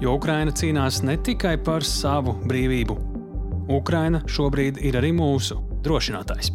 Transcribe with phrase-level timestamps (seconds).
[0.00, 2.96] jo Ukraina cīnās ne tikai par savu brīvību.
[3.72, 6.52] Ukraina šobrīd ir arī mūsu drošinātājs.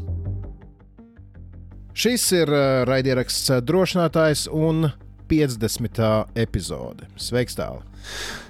[1.92, 4.88] Šis ir uh, raidieraksts uh, drošinātājs un
[5.32, 6.00] 50.
[6.40, 7.08] epizode.
[7.20, 7.91] Sveiks, tālāk!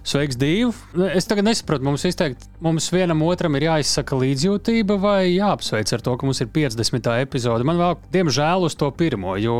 [0.01, 0.73] Sveiks, Dīva.
[1.13, 6.15] Es tagad nesaprotu, mums izteikt, mums vienam otram ir jāizsaka līdzjūtība vai jāapsveic ar to,
[6.17, 7.09] ka mums ir 50.
[7.21, 7.67] epizode.
[7.67, 9.59] Man vēl, diemžēl, uz to pirmo, jo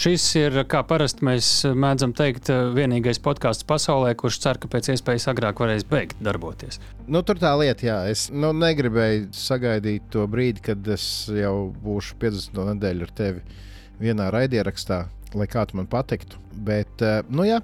[0.00, 5.30] šis ir, kā parasti mēs mēdzam teikt, vienīgais podkāsts pasaulē, kurš cer, ka pēc iespējas
[5.32, 6.82] agrāk varēs beigt darboties.
[7.08, 7.98] Nu, tur tā lieta, jā.
[8.12, 12.64] Es nu, negribēju sagaidīt to brīdi, kad es jau būšu 50.
[12.74, 13.62] nedēļu ar tevi
[14.02, 15.06] vienā raidierakstā
[15.38, 16.40] lai kā tu man patiktu.
[16.54, 17.60] Bet, eh, nu, jā,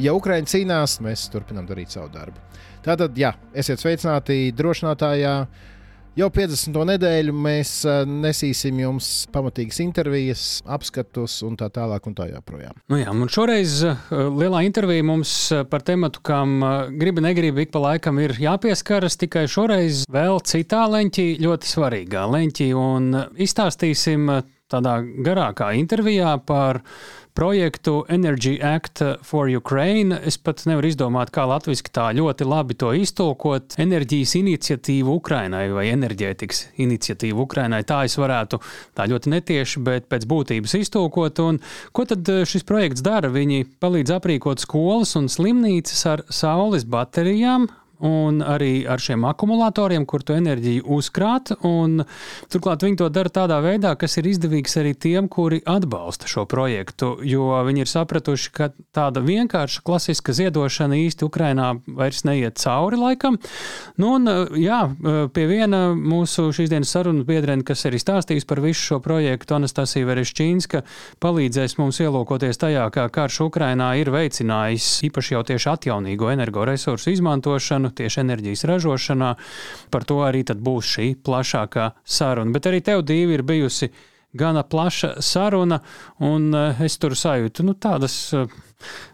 [0.00, 2.40] ja Ukraiņa cīnās, mēs turpinām darīt savu darbu.
[2.84, 5.36] Tātad, jā, esiet sveicināti drošinātājā.
[6.14, 6.76] Jau 50.
[6.92, 12.06] nedēļu mēs eh, nesīsim jums pamatīgas intervijas, apskatus un tā tālāk.
[12.06, 12.76] Un tā joprojām.
[12.92, 15.32] Nu jā, un šoreiz uh, lielā intervija mums
[15.70, 16.60] par tematu, kam
[17.00, 19.18] gribi, negribi, ik pa laikam ir jāpieskaras.
[19.18, 22.68] Tikai šoreiz vēl citā leņķī, ļoti svarīgā leņķī.
[22.78, 24.30] Un izstāstīsim
[24.74, 26.82] tādā garākā intervijā par
[27.34, 30.20] projektu Energy Act for Ukraine.
[30.22, 33.74] Es pat nevaru izdomāt, kā latviešu tā ļoti labi to iztulkot.
[33.82, 37.82] Enerģijas iniciatīva Ukrainai vai enerģētikas iniciatīva Ukrainai.
[37.86, 38.60] Tā es varētu
[38.94, 41.42] tā ļoti netieši, bet pēc būtības iztulkot.
[41.42, 41.58] Un
[41.92, 43.32] ko tad eh, šis projekts dara?
[43.34, 47.66] Viņi palīdz aprīkot skolas un slimnīcas ar saules baterijām,
[48.04, 51.54] un arī ar šiem akumulatoriem, kur tu enerģiju uzkrāt.
[52.52, 57.14] Turklāt viņi to dara tādā veidā, kas ir izdevīgs arī tiem, kuri atbalsta šo projektu,
[57.24, 63.38] jo viņi ir sapratuši, ka tāda vienkārša klasiska ziedošana īsti Ukrainā vairs neiet cauri laikam.
[64.00, 64.28] Nu, un,
[64.60, 64.82] jā,
[65.34, 70.08] pie viena mūsu šīs dienas sarunu biedrene, kas arī stāstīs par visu šo projektu, Anastasija
[70.10, 70.82] Verešķīnska,
[71.24, 77.93] palīdzēs mums ielūkoties tajā, kā karš Ukrainā ir veicinājis īpaši jau tieši atjaunīgo energoresursu izmantošanu
[77.96, 79.34] tieši enerģijas ražošanā.
[79.90, 82.52] Par to arī būs šī plašākā saruna.
[82.54, 83.90] Bet arī tev divi ir bijusi
[84.34, 85.78] gana plaša saruna,
[86.18, 88.46] un eh, es tur sajūtu nu, tādas eh,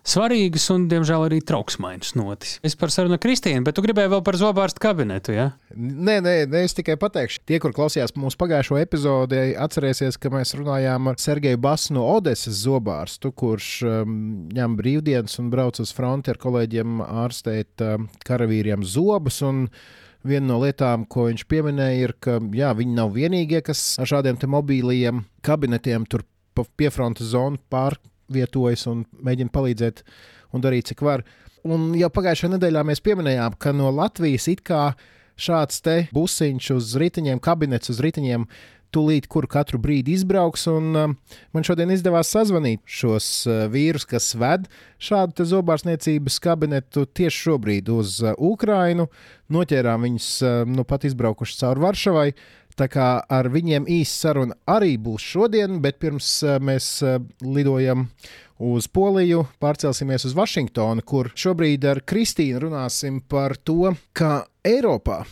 [0.06, 2.56] svarīgas un, diemžēl, arī trauksmainas notis.
[2.66, 5.50] Es par sarunu ar Kristīnu, bet tu gribēji vēl par zobārstu kabinetu, ja?
[5.74, 7.42] Nē, nē, nē, es tikai pateikšu.
[7.48, 12.62] Tie, kur klausījās mūsu pagājušo epizodi, atcerēsies, ka mēs runājām ar Sergeju Basu no Odeses
[12.64, 14.20] zobārstu, kurš um,
[14.56, 19.42] ņem brīvdienas un brauc uz fronti ar kolēģiem ārstēt um, karavīriem zobus.
[19.46, 19.66] Un,
[20.20, 24.36] Viena no lietām, ko viņš pieminēja, ir, ka jā, viņi nav vienīgie, kas ar šādiem
[24.52, 26.26] mobīliem kabinetiem tur
[26.76, 27.56] piefrontes zonu
[28.30, 30.02] pārvietojas un mēģina palīdzēt
[30.54, 31.24] un darīt, cik var.
[31.64, 34.94] Un jau pagājušajā nedēļā mēs pieminējām, ka no Latvijas it kā
[35.40, 38.46] šāds te busiņš uz riteņiem, kabinets uz riteņiem
[38.90, 40.66] tūlīt, kur katru brīdi izbrauks.
[40.66, 44.66] Un, uh, man šodien izdevās sazvanīt šos uh, vīrus, kas ved
[44.98, 49.06] šādu zobārstniecības kabinetu tieši šobrīd uz uh, Ukrainu.
[49.52, 52.26] Noķērām viņus uh, nu pat izbraukuši cauri Varšavai.
[52.78, 58.06] Tā kā ar viņiem īsa saruna arī būs šodien, bet pirms uh, mēs uh, lidojam
[58.60, 65.22] uz Poliju, pārcelsimies uz Vašingtonu, kur šobrīd ar Kristīnu runāsim par to, ka Eiropā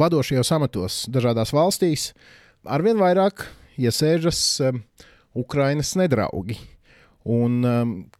[0.00, 2.10] vadošajos amatos dažādās valstīs
[2.66, 3.46] arvien vairāk
[3.80, 4.82] iesēžas um,
[5.38, 6.58] Ukrainas nedraugi.
[7.24, 7.62] Un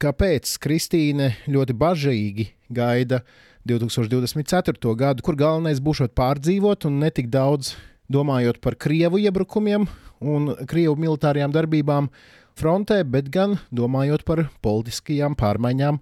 [0.01, 3.21] kāpēc Kristīne ļoti bažīgi gaida
[3.69, 4.95] 2024.
[4.97, 7.75] gadu, kur galvenais būs pārdzīvot un netik daudz
[8.13, 9.87] domājot par Krievu iebrukumiem
[10.25, 12.11] un Krievu militārajām darbībām
[12.59, 16.01] frontē, bet gan domājot par politiskajām pārmaiņām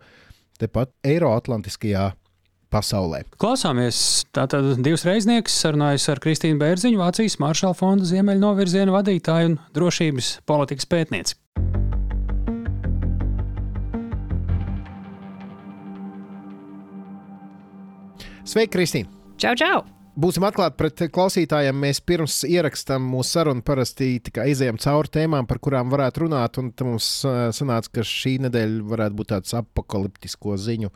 [0.62, 2.12] tepat Eiroatlantiskajā
[2.72, 3.22] pasaulē.
[3.40, 10.34] Klausāmies, tātad divas reiznieks sarunājas ar Kristīnu Bērziņu, Vācijas Maršala fonda ziemeļnovirziena vadītāju un drošības
[10.48, 11.38] politikas pētnieci.
[18.42, 19.08] Sveiki, Kristīne!
[19.40, 20.01] Čau, čau!
[20.12, 21.78] Būsim atklāti pret klausītājiem.
[21.84, 26.58] Mēs pirms ierakstām mūsu sarunu parasti izējām cauri tēmām, par kurām varētu runāt.
[26.60, 27.08] Un mums
[27.56, 30.92] sanāca, ka šī nedēļa varētu būt tāds apakaliptisko ziņu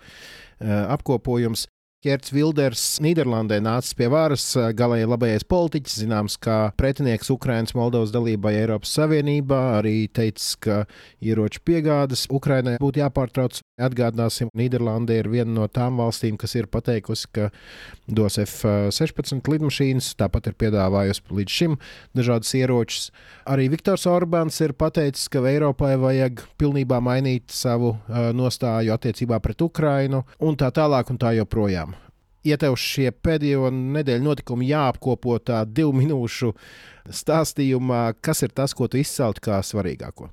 [0.96, 1.64] apkopojums.
[2.06, 4.44] Ķerts Vilders Nīderlandē nācis pie varas,
[4.78, 10.84] galēji labējais politiķis, zināms, kā pretinieks Ukrainas Moldovas dalībai Eiropas Savienībā, arī teicis, ka
[11.18, 13.58] ieroču piegādes Ukrainai būtu jāpārtrauc.
[13.82, 17.48] Atgādināsim, Nīderlanda ir viena no tām valstīm, kas ir pateikusi, ka
[18.06, 21.76] dos F-16 lidmašīnas, tāpat ir piedāvājusi līdz šim
[22.16, 23.10] dažādas ieročus.
[23.50, 29.66] Arī Viktors Orbāns ir pateicis, ka Eiropai vajag pilnībā mainīt savu uh, nostāju attiecībā pret
[29.66, 31.95] Ukrainu un tā tālāk un tā joprojām.
[32.46, 36.52] Ja tev šie pēdējo nedēļu notikumi jāapkopo tā divu minūšu
[37.10, 40.30] stāstījumā, kas ir tas, ko tu izceltu kā svarīgāko?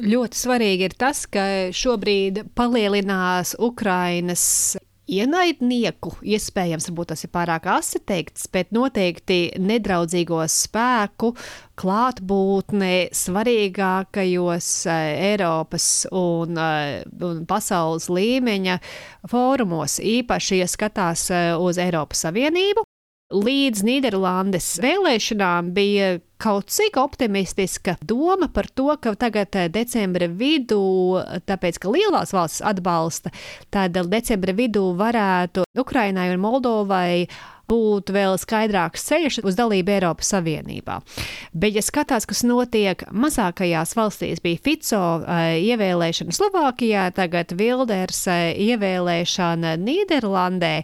[0.00, 1.42] Ļoti svarīgi ir tas, ka
[1.74, 4.42] šobrīd palielinās Ukrainas
[5.10, 11.32] ienaidnieku, iespējams, varbūt tas ir pārāk asi teikts, bet noteikti nedraudzīgo spēku
[11.80, 18.78] klātbūtne svarīgākajos uh, Eiropas un, uh, un pasaules līmeņa
[19.30, 22.89] fórumos, īpaši, ja skatās uh, uz Eiropas Savienību.
[23.30, 30.80] Līdz Nīderlandes vēlēšanām bija kaut cik optimistiska doma par to, ka tagad eh, decembra vidū,
[31.46, 33.30] tāpēc ka lielās valstis atbalsta,
[33.70, 37.28] tad decembra vidū varētu Ukrainai un Moldovai
[37.70, 41.00] būtu vēl skaidrāks ceļš uz dalību Eiropas Savienībā.
[41.52, 48.52] Bet, ja skatās, kas notiek mazākajās valstīs, bija Fico eh, ievēlēšana Slovākijā, tagad Wilders eh,
[48.70, 50.76] ievēlēšana Nīderlandē,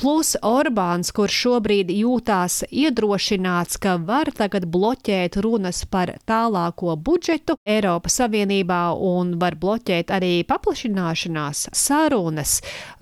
[0.00, 8.16] plus Orbāns, kurš šobrīd jūtās iedrošināts, ka var tagad bloķēt runas par tālāko budžetu Eiropas
[8.22, 12.60] Savienībā un var bloķēt arī paplašināšanās sarunas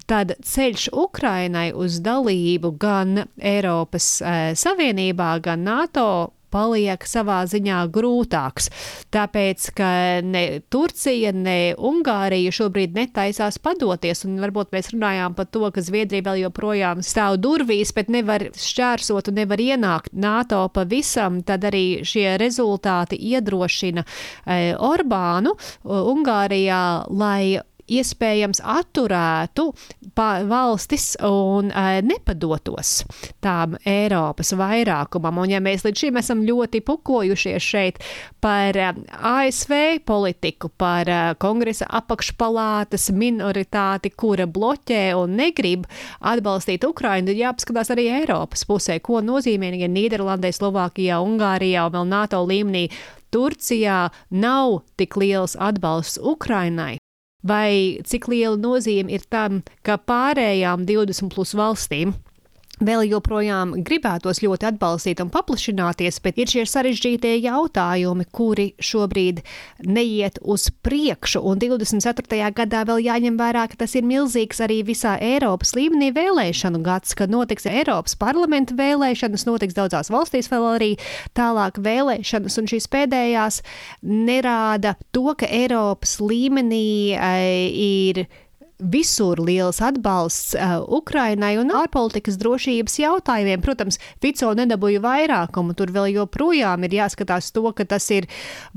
[0.09, 6.09] tad ceļš Ukrainai uz dalību gan Eiropas e, Savienībā, gan NATO
[6.53, 8.71] paliek savā ziņā grūtāks.
[9.15, 9.91] Tāpēc, ka
[10.25, 16.25] ne Turcija, ne Ungārija šobrīd netaisās padoties, un varbūt mēs runājām par to, ka Zviedrija
[16.31, 22.39] vēl joprojām stāv durvīs, bet nevar šķērsot un nevar ienākt NATO pavisam, tad arī šie
[22.41, 25.55] rezultāti iedrošina e, Orbānu
[25.85, 26.83] Ungārijā,
[27.13, 29.69] lai iespējams atturētu
[30.19, 33.03] valstis un uh, nepadotos
[33.45, 35.43] tām Eiropas vairākumam.
[35.43, 38.01] Un ja mēs līdz šim esam ļoti pukojušies šeit
[38.45, 39.03] par uh,
[39.33, 45.87] ASV politiku, par uh, kongresa apakšpalātas minoritāti, kura bloķē un negrib
[46.21, 52.11] atbalstīt Ukrainu, tad jāapskatās arī Eiropas pusē, ko nozīmē, ja Nīderlandē, Slovākijā, Ungārijā un vēl
[52.11, 52.89] NATO līmenī
[53.35, 56.97] Turcijā nav tik liels atbalsts Ukrainai,
[57.43, 62.15] vai cik liela nozīme ir tam, ka pārējām 20 plus valstīm
[62.85, 69.43] vēl joprojām gribētos ļoti atbalstīt un paplašināties, bet ir šie sarežģītie jautājumi, kuri šobrīd
[69.87, 71.43] neiet uz priekšu.
[71.43, 72.51] Un 24.
[72.57, 77.33] gadā vēl jāņem vērā, ka tas ir milzīgs arī visā Eiropas līmenī vēlēšanu gads, kad
[77.33, 80.93] notiks Eiropas parlamenta vēlēšanas, notiks daudzās valstīs vēl arī
[81.39, 83.63] tālāk vēlēšanas, un šīs pēdējās
[84.03, 87.33] nerāda to, ka Eiropas līmenī e,
[87.89, 88.27] ir
[88.79, 93.63] visur liels atbalsts uh, Ukrainai un ārpolitikas drošības jautājumiem.
[93.63, 98.29] Protams, Fico nedabūja vairākumu, tur vēl joprojām ir jāskatās to, ka tas ir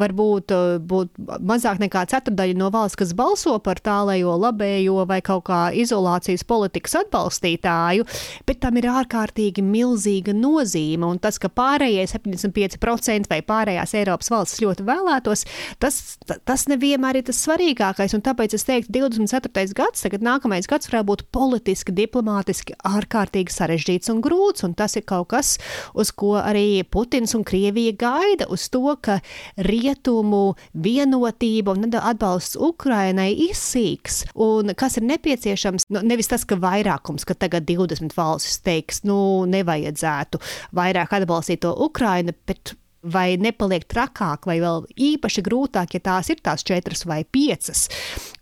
[0.02, 1.06] varbūt uh,
[1.38, 6.98] mazāk nekā ceturdaļa no valsts, kas balso par tālējo labējo vai kaut kā izolācijas politikas
[7.04, 8.08] atbalstītāju,
[8.50, 14.66] bet tam ir ārkārtīgi milzīga nozīme, un tas, ka pārējie 75% vai pārējās Eiropas valstis
[14.66, 15.46] ļoti vēlētos,
[15.82, 16.02] tas,
[16.50, 19.70] tas nevienmēr ir tas svarīgākais, un tāpēc es teiktu, 24.
[19.78, 24.96] gads gads, tagad nākamais gads varētu būt politiski, diplomātiski ārkārtīgi sarežģīts un grūts, un tas
[24.96, 25.58] ir kaut kas,
[25.94, 29.20] uz ko arī Putins un Krievija gaida, uz to, ka
[29.58, 37.26] rietumu vienotība un atbalsts Ukrainai izsīks, un kas ir nepieciešams, nu, nevis tas, ka vairākums,
[37.28, 40.40] ka tagad 20 valstis teiks, nu, nevajadzētu
[40.78, 46.42] vairāk atbalstīt to Ukrainu, bet vai nepaliek trakāk, vai vēl īpaši grūtāk, ja tās ir
[46.44, 47.88] tās četras vai piecas,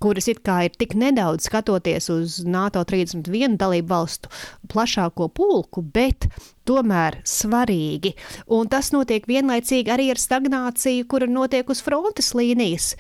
[0.04, 4.32] kuras it kā ir tik nedaudz skatoties uz NATO 31 dalību valstu
[4.72, 6.28] plašāko pulku, bet
[6.68, 8.14] tomēr svarīgi.
[8.54, 12.94] Un tas notiek vienlaicīgi arī ar stagnāciju, kura notiek uz frontes līnijas.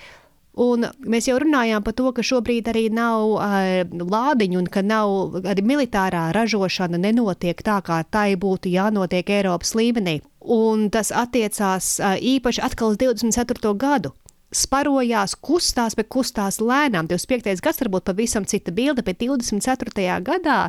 [0.59, 5.37] Un mēs jau runājām par to, ka šobrīd arī nav uh, lādiņu un ka nav
[5.47, 10.19] arī militārā ražošana nenotiek tā, kā tai būtu jānotiek Eiropas līmenī.
[10.41, 13.75] Un tas attiecās uh, īpaši atkal uz 24.
[13.77, 14.15] gadu
[14.49, 17.07] sparojās, kustās, bet kustās lēnām.
[17.09, 17.61] 25.
[17.63, 20.17] gads varbūt pavisam cita bilde, bet 24.
[20.25, 20.61] gadā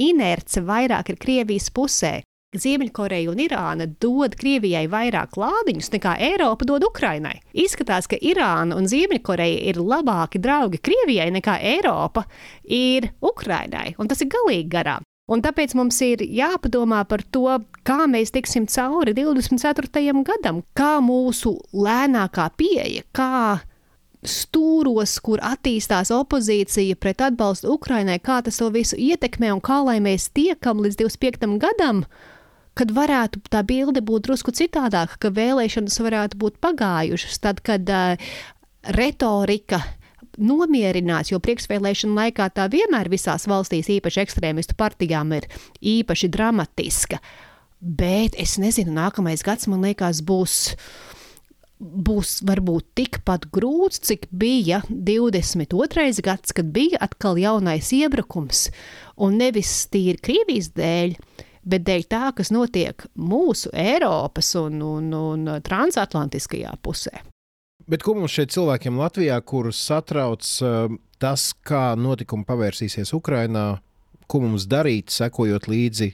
[0.00, 2.22] inerce vairāk ir Krievijas pusē.
[2.54, 7.40] Ziemeļkoreja un Irāna dod Krievijai vairāk lādiņus nekā Eiropa dod Ukrainai.
[7.50, 12.22] Izskatās, ka Irāna un Ziemeļkoreja ir labāki draugi Krievijai nekā Eiropa
[12.62, 15.06] ir Ukrainai, un tas ir galīgi garām.
[15.26, 17.48] Un tāpēc mums ir jāpadomā par to,
[17.82, 20.12] kā mēs tiksim cauri 24.
[20.22, 23.58] gadam, kā mūsu lēnākā pieeja, kā
[24.22, 29.98] stūros, kur attīstās opozīcija pret atbalstu Ukrainai, kā tas to visu ietekmē un kā lai
[30.02, 31.58] mēs tiekam līdz 25.
[31.62, 32.04] gadam,
[32.76, 38.34] kad varētu tā bilde būt drusku citādāka, ka vēlēšanas varētu būt pagājušas, tad, kad uh,
[38.96, 39.80] retorika
[40.36, 45.48] nomierinās, jo priekšvēlēšana laikā tā vienmēr visās valstīs, īpaši ekstrēmistu partijām, ir
[45.80, 47.20] īpaši dramatiska.
[47.80, 50.76] Bet es nezinu, nākamais gads man liekas būs
[51.76, 56.22] būs varbūt tikpat grūts, cik bija 22.
[56.24, 58.70] gads, kad bija atkal jaunais iebrukums,
[59.20, 61.18] un nevis tīri Krievijas dēļ,
[61.66, 67.24] bet dēļ tā, kas notiek mūsu Eiropas un, un, un transatlantiskajā pusē.
[67.86, 70.88] Bet ko mums šeit cilvēkiem Latvijā, kurus satrauc uh,
[71.22, 73.66] tas, kā notikumi pavērsīsies Ukrajinā,
[74.26, 76.10] ko mums darīt, sekojot līdzi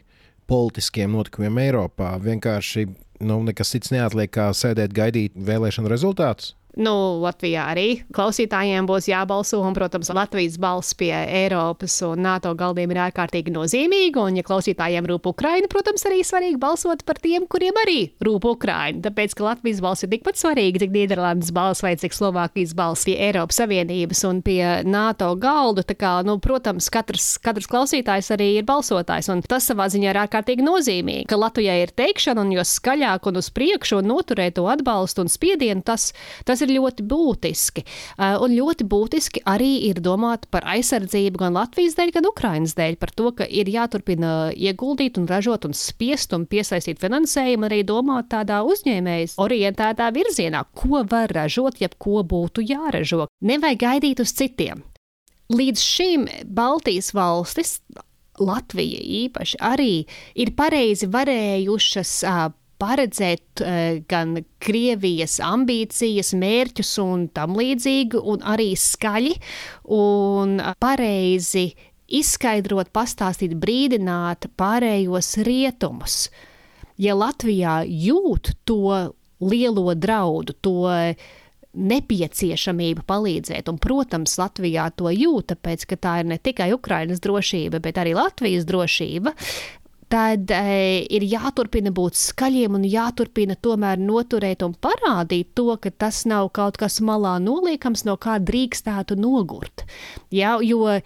[0.51, 2.13] politiskiem notikumiem Eiropā?
[2.21, 2.85] Vienkārši
[3.25, 6.53] nu, nekas cits neatliek, kā sēdēt, gaidīt vēlēšanu rezultātus.
[6.73, 7.87] Nu, Latvijā arī
[8.17, 14.23] klausītājiem būs jābalso, un, protams, Latvijas balss pie Eiropas un NATO galdiem ir ārkārtīgi nozīmīga.
[14.25, 19.03] Un, ja klausītājiem rūp Ukraina, protams, arī svarīgi balsot par tiem, kuriem arī rūp Ukraina.
[19.05, 23.19] Tāpēc, ka Latvijas balss ir tikpat svarīga, cik Nīderlandes balss vai cik Slovākijas balss pie
[23.29, 25.85] Eiropas Savienības un pie NATO galdu.
[25.85, 30.23] Tā kā, nu, protams, katrs, katrs klausītājs arī ir balsotājs, un tas savā ziņā ir
[30.25, 34.65] ārkārtīgi nozīmīgi, ka Latvijai ir teikšana, un jo skaļāk un uz priekšu un noturēt to
[34.73, 36.11] atbalstu un spiedienu, tas,
[36.49, 37.85] tas ir ļoti būtiski.
[38.17, 42.99] Uh, un ļoti būtiski arī ir domāt par aizsardzību gan Latvijas dēļ, gan Ukrainas dēļ,
[43.01, 48.31] par to, ka ir jāturpina ieguldīt un ražot un spiest un piesaistīt finansējumu, arī domāt
[48.33, 53.27] tādā uzņēmējas orientētā virzienā, ko var ražot, jeb ko būtu jāražo.
[53.45, 54.87] Nevajag gaidīt uz citiem.
[55.53, 57.77] Līdz šim Baltijas valstis
[58.41, 59.93] Latvija īpaši arī
[60.41, 62.47] ir pareizi varējušas uh,
[62.83, 69.37] paredzēt uh, gan Krievijas ambīcijas, mērķus un tam līdzīgi, un arī skaļi
[69.95, 71.71] un pareizi
[72.13, 76.27] izskaidrot, pastāstīt, brīdināt pārējos rietumus.
[77.01, 79.13] Ja Latvijā jūt to
[79.43, 80.93] lielo draudu, to
[81.73, 83.71] nepieciešamību palīdzēt.
[83.73, 88.13] Un, protams, Latvijā to jūt, tāpēc, ka tā ir ne tikai Ukrainas drošība, bet arī
[88.19, 89.33] Latvijas drošība
[90.13, 96.23] tad e, ir jāturpina būt skaļiem un jāturpina tomēr noturēt un parādīt to, ka tas
[96.29, 99.87] nav kaut kas malā noliekams, no kā drīkstētu nogurt.
[100.35, 100.99] Ja, jo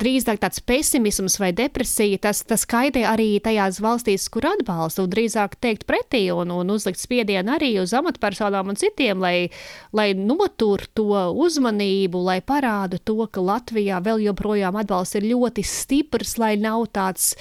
[0.00, 5.56] drīzāk tāds pesimisms vai depresija, tas, tas kaitē arī tajās valstīs, kur atbalsta, un drīzāk
[5.62, 9.52] teikt pretī un, un uzlikt spiedienu arī uz amatpersonām un citiem, lai,
[9.94, 11.08] lai notur to
[11.44, 17.32] uzmanību, lai parāda to, ka Latvijā vēl joprojām atbalsts ir ļoti stiprs, lai nav tāds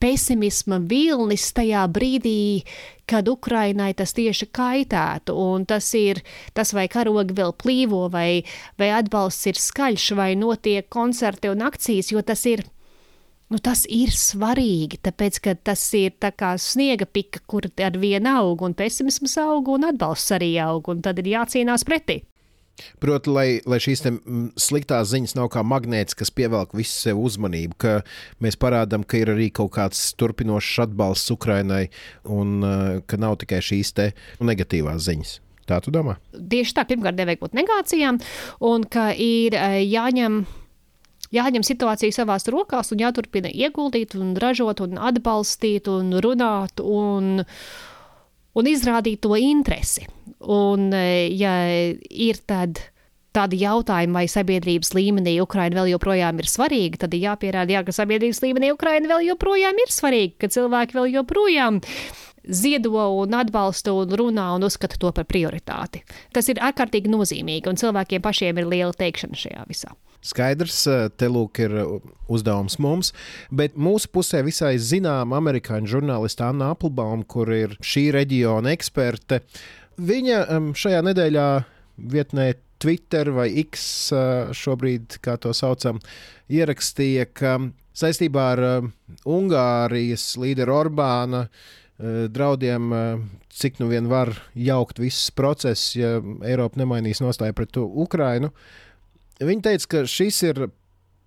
[0.00, 2.64] pesimisma vilnis tajā brīdī,
[3.10, 6.22] kad Ukrainai tas tieši kaitētu, un tas ir
[6.54, 8.42] tas, vai karogi vēl plīvo, vai,
[8.78, 12.64] vai atbalsts ir skaļš, vai notiek koncerti un akcijas, jo tas ir.
[13.50, 18.30] Nu, tas ir svarīgi, tāpēc ka tas ir tā kā sniega pika, kur ar vienu
[18.30, 22.20] aug, un pesimisms aug, un atbalsts arī aug, un tad ir jācīnās pretī.
[23.02, 24.04] Proti, lai, lai šīs
[24.60, 27.94] sliktās ziņas nav kā magnēts, kas pievelk visu sev uzmanību, ka
[28.44, 31.86] mēs parādām, ka ir arī kaut kāds turpinošs atbalsts Ukrainai
[32.28, 33.94] un uh, ka nav tikai šīs
[34.40, 35.36] negatīvās ziņas.
[35.70, 36.16] Tā tu domā?
[36.34, 38.18] Tieši tā, pirmkārt, nevajag būt negācijām,
[38.66, 40.42] un ka ir uh, jāņem
[41.34, 47.44] jāņem situācija savās rokās un jāturpina ieguldīt, un ražot, un atbalstīt, un runāt, un,
[48.54, 50.08] un izrādīt to interesi.
[50.40, 51.52] Un, e, ja
[52.00, 52.80] ir tad
[53.36, 57.94] tādi jautājumi, vai sabiedrības līmenī Ukraina vēl joprojām ir svarīga, tad ir jāpierāda, jā, ka
[57.94, 61.80] sabiedrības līmenī Ukraina vēl joprojām ir svarīga, ka cilvēki vēl joprojām
[62.40, 66.02] ziedo un atbalsta un runā un uzskata to par prioritāti.
[66.34, 69.92] Tas ir ārkārtīgi nozīmīgi, un cilvēkiem pašiem ir liela teikšana šajā visā.
[70.24, 71.72] Skaidrs, e, te lūk, ir
[72.28, 73.14] uzdevums mums,
[73.48, 79.40] bet mūsu pusē visai zinām amerikāņu žurnāliste Anna Applebaum, kur ir šī reģiona eksperte.
[79.40, 80.36] Uh, Viņa
[80.78, 81.46] šajā nedēļā
[82.10, 83.82] vietnē Twitter vai X
[84.14, 86.00] uh, šobrīd, kā to saucam,
[86.48, 87.58] ierakstīja, ka
[88.00, 88.62] saistībā ar
[89.28, 96.16] Ungārijas līderu Orbāna uh, draudiem, uh, cik nu vien var jaukt viss process, ja
[96.48, 98.54] Eiropa nemainīs nostāju pret Ukrainu.
[99.40, 100.62] Viņa teica, ka šis ir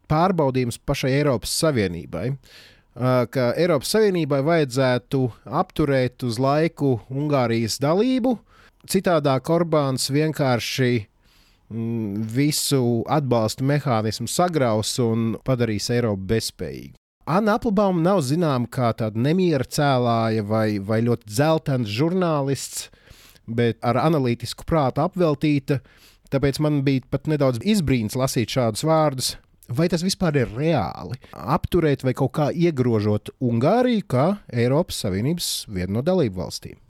[0.09, 2.31] pārbaudījums pašai Eiropas Savienībai.
[2.93, 5.21] Ka Eiropas Savienībai vajadzētu
[5.61, 8.52] apturēt uz laiku Ungārijas dalību, uh,
[8.89, 10.91] Citādāk Orbāns vienkārši
[11.71, 16.97] mm, visu atbalsta mehānismu sagraus un padarīs Eiropu bezspējīgu.
[17.23, 22.89] Anna Applebaum nav zināma kā tāda nemiera cēlāja vai, vai ļoti dzeltens žurnālists,
[23.47, 25.79] bet ar analītisku prātu apveltīta.
[26.33, 29.33] Tāpēc man bija pat nedaudz izbrīns lasīt šādus vārdus.
[29.71, 31.15] Vai tas vispār ir reāli?
[31.31, 36.82] Apturēt vai kaut kā iegrožot Ungāriju kā Eiropas Savienības vienu no dalību valstīm.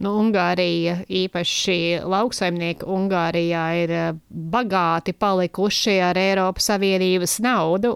[0.00, 7.92] Nu, Ungārija, īpaši lauksaimnieki Ungārijā, ir eh, bagāti palikuši ar Eiropas Savienības naudu.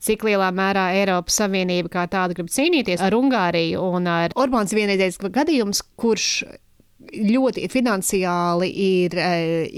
[0.00, 5.20] Cik lielā mērā Eiropas Savienība kā tāda grib cīnīties ar Ungāriju un ar Orbāns vienreizējs
[5.34, 6.30] gadījums, kurš
[7.12, 9.28] ļoti finansiāli ir e,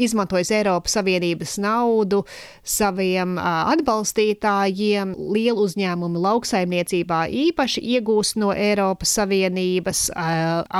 [0.04, 2.22] izmantojis Eiropas Savienības naudu
[2.64, 3.44] saviem e,
[3.74, 5.14] atbalstītājiem.
[5.34, 10.28] Lielu uzņēmumu lauksaimniecībā īpaši iegūst no Eiropas Savienības e,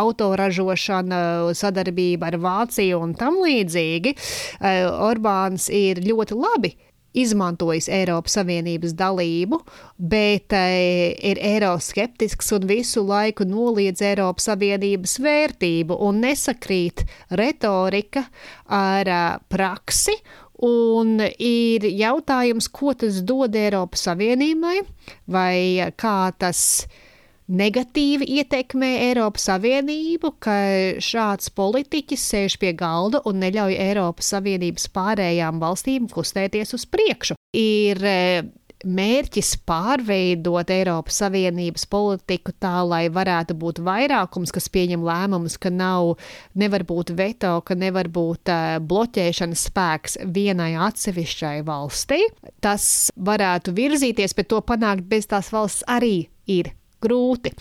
[0.03, 1.23] autoražošana,
[1.57, 4.17] sadarbība ar Vāciju un tam līdzīgi.
[5.11, 6.75] Orbāns ir ļoti labi
[7.17, 9.61] izmantojis Eiropas Savienības dalību,
[9.99, 17.05] bet e, ir eiroskeptisks un visu laiku noliedz Eiropas Savienības vērtību un nesakrīt
[17.41, 18.27] retorika
[18.67, 20.17] ar e, praksi.
[20.61, 24.83] Un ir jautājums, ko tas dod Eiropas Savienībai,
[25.33, 26.85] vai kā tas
[27.51, 30.57] negatīvi ietekmē Eiropas Savienību, ka
[31.03, 37.37] šāds politiķis sēž pie galda un neļauj Eiropas Savienības pārējām valstīm kustēties uz priekšu.
[37.57, 38.17] Ir e,
[38.87, 46.15] mērķis pārveidot Eiropas Savienības politiku tā, lai varētu būt vairākums, kas pieņem lēmumus, ka nav,
[46.55, 52.23] nevar būt veto, ka nevar būt uh, bloķēšanas spēks vienai atsevišķai valstī.
[52.63, 57.55] Tas varētu virzīties, bet to panākt bez tās valsts arī ir grūti.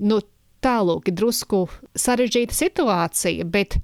[0.00, 0.20] Nu,
[0.64, 3.76] Tālūk, ir drusku sarežģīta situācija, bet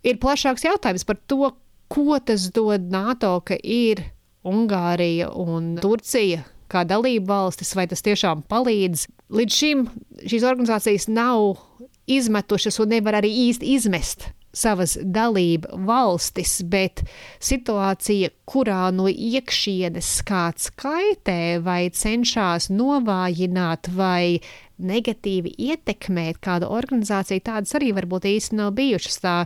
[0.00, 1.50] ir plašāks jautājums par to,
[1.92, 4.00] ko tas dod NATO, ka ir
[4.48, 6.40] Ungārija un Turcija
[6.72, 9.04] kā dalība valstis, vai tas tiešām palīdz.
[9.36, 9.84] Līdz šim
[10.24, 11.60] šīs organizācijas nav
[12.08, 17.02] izmetušas un nevar arī īsti izmest savas dalību valstis, bet
[17.42, 24.40] situācija, kurā no iekšienes kāds kaitē vai cenšas novājināt vai
[24.82, 29.20] negatīvi ietekmēt kādu organizāciju, tādas arī varbūt īsti nav bijušas.
[29.22, 29.36] Tā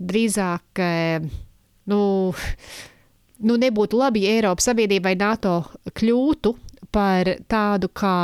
[0.00, 1.28] drīzāk, eh,
[1.92, 2.00] nu,
[3.44, 5.54] nu nebūtu labi, ja Eiropas Savienība vai NATO
[5.94, 6.56] kļūtu
[6.94, 8.16] par tādu kā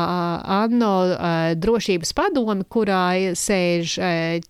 [0.62, 0.94] ANO
[1.58, 3.96] drošības padomi, kurā sēž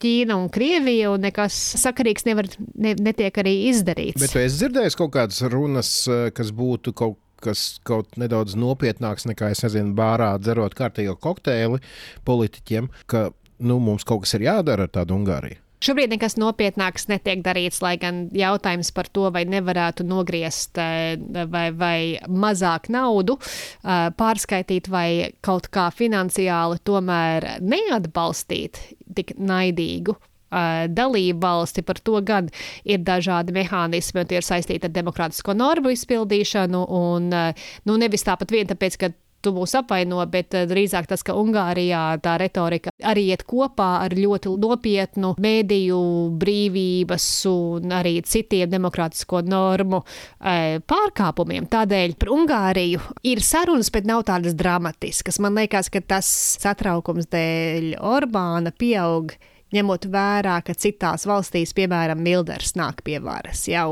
[0.01, 4.21] Ķīna un Krievija, un nekas sakarīgs nevar, ne, netiek arī izdarīts.
[4.23, 5.93] Bet es dzirdēju kaut kādas runas,
[6.37, 11.83] kas būtu kaut kas kaut nedaudz nopietnāks nekā, es nezinu, bārā dzerot kārtīgo kokteili
[12.27, 13.29] politiķiem, ka
[13.61, 15.61] nu, mums kaut kas ir jādara ar tādu Ungāriju.
[15.85, 21.19] Šobrīd nekas nopietnāks netiek darīts, lai gan jautājums par to, vai nevarētu nogriezt eh,
[21.53, 25.09] vai, vai mazāk naudu, eh, pārskaitīt vai
[25.45, 28.81] kaut kā finansiāli tomēr neatbalstīt
[29.19, 31.85] tik naidīgu eh, dalību valsti.
[31.85, 32.49] Par to gan
[32.89, 36.87] ir dažādi mehānismi, un tie ir saistīti ar demokrātisko normu izpildīšanu.
[36.89, 39.13] Un, nu, nevis tāpat vien tāpēc, ka
[39.47, 44.15] tu mūs apvaino, bet eh, drīzāk tas, ka Ungārijā tā retorika arī iet kopā ar
[44.17, 46.03] ļoti nopietnu mēdīju
[46.41, 51.69] brīvības un arī citiem demokrātisko normu e, pārkāpumiem.
[51.71, 55.39] Tādēļ par Ungāriju ir sarunas, bet nav tādas dramatiskas.
[55.43, 56.31] Man liekas, ka tas
[56.63, 59.37] satraukums dēļ Orbāna pieaug
[59.75, 63.67] ņemot vērā, ka citās valstīs, piemēram, Milders nāk pie varas.
[63.71, 63.87] Ja,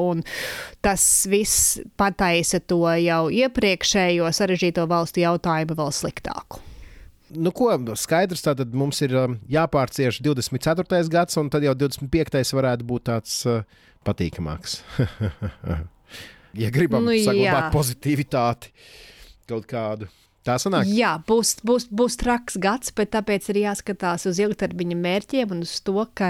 [0.85, 6.63] tas viss pataisa to jau iepriekšējo sarežģīto valstu jautājumu vēl sliktāku.
[7.35, 11.01] Nu, ko skaidrs, tad mums ir um, jāpārcieš 24.
[11.11, 12.45] gads, un tad jau 25.
[12.55, 13.65] varētu būt tāds uh,
[14.07, 14.83] patīkamāks.
[16.63, 18.71] ja gribam nu, saglabāt pozitivitāti
[19.51, 20.11] kaut kādu.
[20.45, 20.89] Tā sanāk.
[20.93, 25.79] Jā, būs, būs, būs traks gads, bet tāpēc ir jāskatās uz ilgtermiņa mērķiem un uz
[25.85, 26.29] to, ka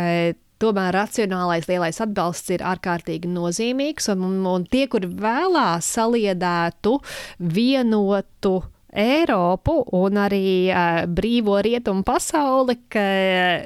[0.62, 4.06] tomēr racionālais lielais atbalsts ir ārkārtīgi nozīmīgs.
[4.14, 7.00] Un, un tie, kur vēlās saliedētu
[7.42, 8.60] vienotu
[8.94, 13.02] Eiropu un arī uh, brīvo rietumu pasauli, ka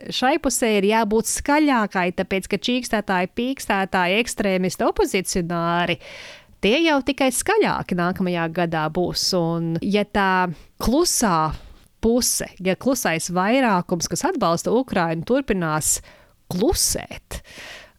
[0.08, 5.98] šai pusē ir jābūt skaļākai, tāpēc ka čīkstētāji, pīkstētāji, ekstrēmisti, opozicionāri
[6.64, 9.24] tie jau tikai skaļāki nākamajā gadā būs.
[9.38, 10.48] Un, ja tā
[10.82, 11.52] klusā
[12.04, 15.98] puse, ja klusais vairākums, kas atbalsta Ukrainu, turpinās
[16.52, 17.42] klusēt,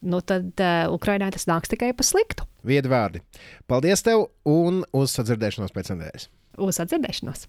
[0.02, 2.48] nu tad uh, Ukrainai tas nāks tikai pa sliktu.
[2.67, 3.22] Viedvārdi.
[3.69, 6.30] Paldies tev un uz sadzirdēšanos pēc nedēļas.
[6.60, 7.48] Uz sadzirdēšanos!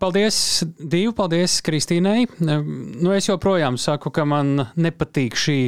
[0.00, 0.36] Paldies,
[0.78, 2.26] Dievu, paldies Kristīnai.
[2.40, 5.58] Nu, es joprojām saku, ka man nepatīk šī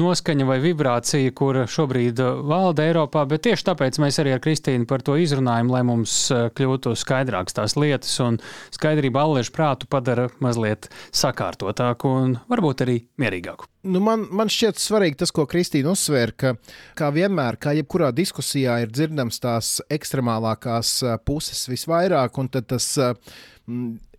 [0.00, 5.04] noskaņa vai vibrācija, kur šobrīd valda Eiropā, bet tieši tāpēc mēs arī ar Kristīnu par
[5.06, 8.40] to izrunājam, lai mums kļūtu skaidrākas tās lietas, un
[8.74, 13.70] skaidrība alliešu prātu padara mazliet sakārtotāku un varbūt arī mierīgāku.
[13.80, 16.50] Nu, man, man šķiet svarīgi tas, ko Kristīna uzsvēra, ka,
[16.98, 22.90] kā vienmēr, kā jebkurā diskusijā, ir dzirdams tās ekstremālākās puses visvairāk, un tas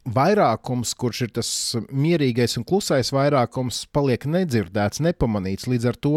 [0.01, 1.51] vairākums, kurš ir tas
[1.93, 5.69] mierīgais un klusais vairākums, paliek nedzirdēts, nepamanīts.
[5.69, 6.15] Līdz ar to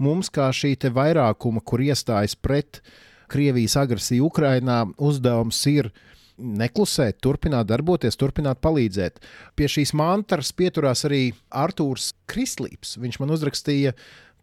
[0.00, 2.80] mums, kā šī vairākuma, kur iestājas pret
[3.28, 5.90] Krievijas agresiju Ukrajinā, uzdevums ir
[6.38, 9.20] neklusēt, turpināt darboties, turpināt palīdzēt.
[9.58, 12.96] Pie šīs mantras pieturās arī Arthurs Kristlīps.
[13.02, 13.94] Viņš man uzrakstīja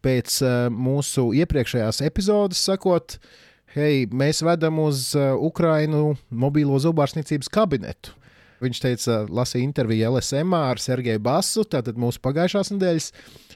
[0.06, 3.18] pēc uh, mūsu iepriekšējās epizodes, sakot,
[3.76, 8.14] hei, mēs vedam uz uh, Ukrainu mobīlo zobārstniecības kabinetu.
[8.64, 13.12] Viņš teica, lasīja interviju LSM ar Sergeju Basu, tātad mūsu pagājušās nedēļas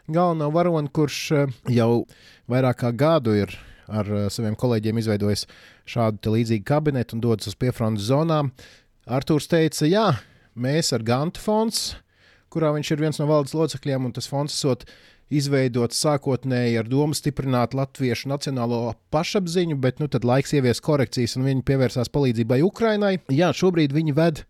[0.09, 2.05] galveno varoni, kurš uh, jau
[2.49, 3.53] vairāk kā gadu ir
[3.91, 5.45] ar uh, saviem kolēģiem izveidojis
[5.89, 8.53] šādu līdzīgu kabinetu un dodas uz piefrontes zonām.
[9.09, 10.07] Arthurs teica, jā,
[10.53, 11.95] mēs ar Ganta fonds,
[12.53, 14.85] kurā viņš ir viens no valdes locekļiem, un tas fonds esot
[15.29, 21.45] izveidots sākotnēji ar domu stiprināt latviešu nacionālo pašapziņu, bet nu tad laiks ievies korekcijas, un
[21.45, 23.19] viņi pievērsās palīdzībai Ukrainai.
[23.33, 24.43] Jā, šobrīd viņi ved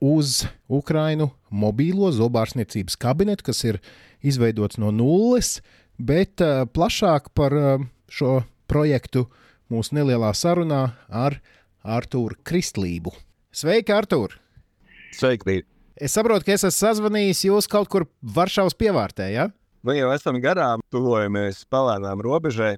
[0.00, 3.80] uz Ukrainu mobīlo zobārstniecības kabinetu, kas ir
[4.24, 5.58] izveidots no nulles,
[5.98, 9.26] bet uh, plašāk par uh, šo projektu
[9.70, 11.40] mūsu nelielā sarunā ar
[11.82, 13.12] Artūru Kristlību.
[13.50, 14.36] Sveiki, Artūr!
[15.16, 15.64] Sveiki!
[16.00, 19.26] Es saprotu, ka es esmu sazvanījis jūs kaut kur Varšavas pievārtē.
[19.34, 19.50] Ja?
[19.84, 22.76] Nu, jau esam garām, tuvojamies palēnām robežai.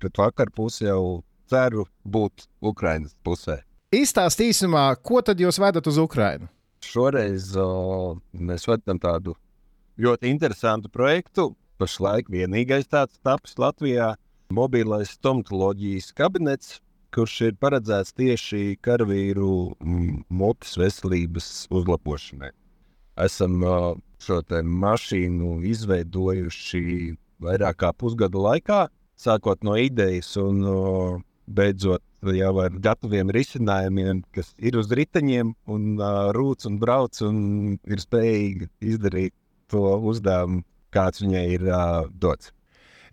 [0.00, 3.60] Pret vakar pusi jau ceru būt Ukraiņas pusē.
[3.94, 6.48] Izstāstīsimā, ko tad jūs vedat uz Ukrajinu?
[6.84, 9.36] Šoreiz o, mēs vedam tādu
[10.00, 11.52] ļoti interesantu projektu.
[11.78, 14.14] Pašlaik vienīgais tāds taps Latvijā
[14.52, 16.78] mobilais stomatoloģijas kabinets,
[17.14, 19.74] kurš ir paredzēts tieši karavīru
[20.28, 22.50] mutes veselības uzlabošanai.
[23.24, 23.60] Esam
[24.24, 24.40] šo
[24.84, 26.82] mašīnu izveidojuši
[27.44, 28.80] vairāk kā pusgada laikā,
[29.14, 32.02] sākot no idejas un beidzot
[32.32, 37.38] jau ar gataviem risinājumiem, kas ir uz riteņiem, un uh, rūc un brauc un
[37.84, 39.34] ir spējīgi izdarīt
[39.68, 40.62] to uzdevumu,
[40.94, 42.52] kāds viņai ir uh, dots.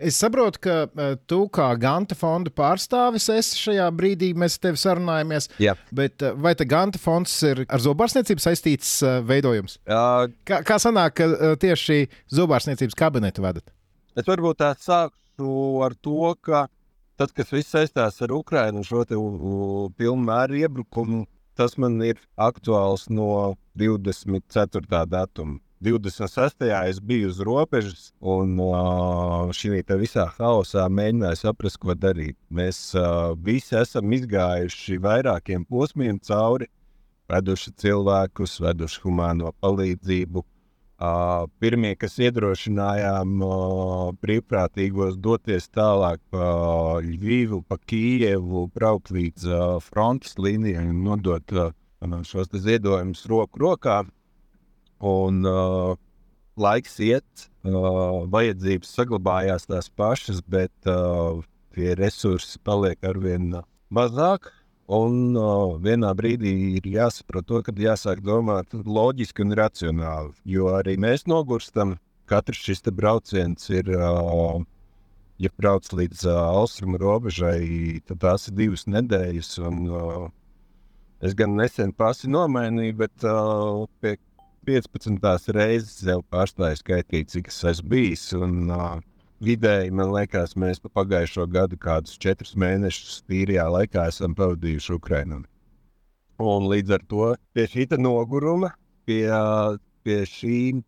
[0.02, 4.82] Es saprotu, ka uh, tu kā Ganta fonda pārstāvis esi šajā brīdī, mēs ar tevi
[4.82, 5.50] sarunājamies.
[5.62, 5.76] Jā.
[5.96, 9.78] Bet uh, vai te Ganta fonds ir ar zobārstniecību saistīts uh, veidojums?
[9.86, 13.70] Uh, kā, kā sanāk, ka uh, tieši zobārstniecības kabinetu vedat?
[14.18, 16.66] Es varbūt tā sākšu ar to, ka
[17.22, 19.06] tas, kas viss saistās ar Ukrajinu un šo
[20.00, 21.26] pilnmēru iebrukumu,
[21.60, 25.06] tas man ir aktuāls no 24.
[25.06, 25.60] datuma.
[25.82, 26.56] 26.
[26.89, 28.54] es biju uz robežas, un
[29.58, 32.38] šī visā haosā mēģināju saprast, ko darīt.
[32.54, 32.94] Mēs
[33.41, 36.70] visi esam izgājuši vairākiem posmiem cauri,
[37.34, 40.46] veduši cilvēkus, veduši humāno palīdzību.
[41.58, 43.41] Pirmie, kas iedrošinājām
[44.22, 49.50] brīvprātīgos doties tālāk pa Ļuviju, pa Kijevu, braukt līdz
[49.82, 51.58] frontes līnijai un nodot
[52.22, 54.04] šos ziedojumus roku rokā.
[55.02, 55.98] Un uh,
[56.62, 61.42] laiks iet, uh, vajadzības saglabājās tās pašas, bet uh,
[61.76, 63.56] tie resursi paliek arvien
[63.90, 64.52] mazāk.
[64.92, 70.34] Un uh, vienā brīdī ir jāsaprot, to, ka jāsāk domāt loģiski un racionāli.
[70.46, 71.98] Jo arī mēs nogurstam.
[72.32, 74.62] Katrs šis brauciens ir, uh,
[75.42, 79.50] ja brauc līdz uh, austrumu robežai, tad tās ir divas nedēļas.
[79.68, 80.28] Un, uh,
[81.24, 84.16] es gan nesen pasi nomainīju, bet uh, pie
[84.92, 88.26] 15 reizes sev pārstāju skaitīt, cik es esmu bijis.
[88.38, 89.00] Un, uh,
[89.42, 95.42] vidēji, man liekas, mēs pa pagājušo gadu kādus četrus mēnešus tīrijā laikā esam pavadījuši Ukrajinā.
[96.42, 98.72] Un līdz ar to pie šī noguruma,
[99.06, 99.26] pie,
[100.06, 100.82] pie šīm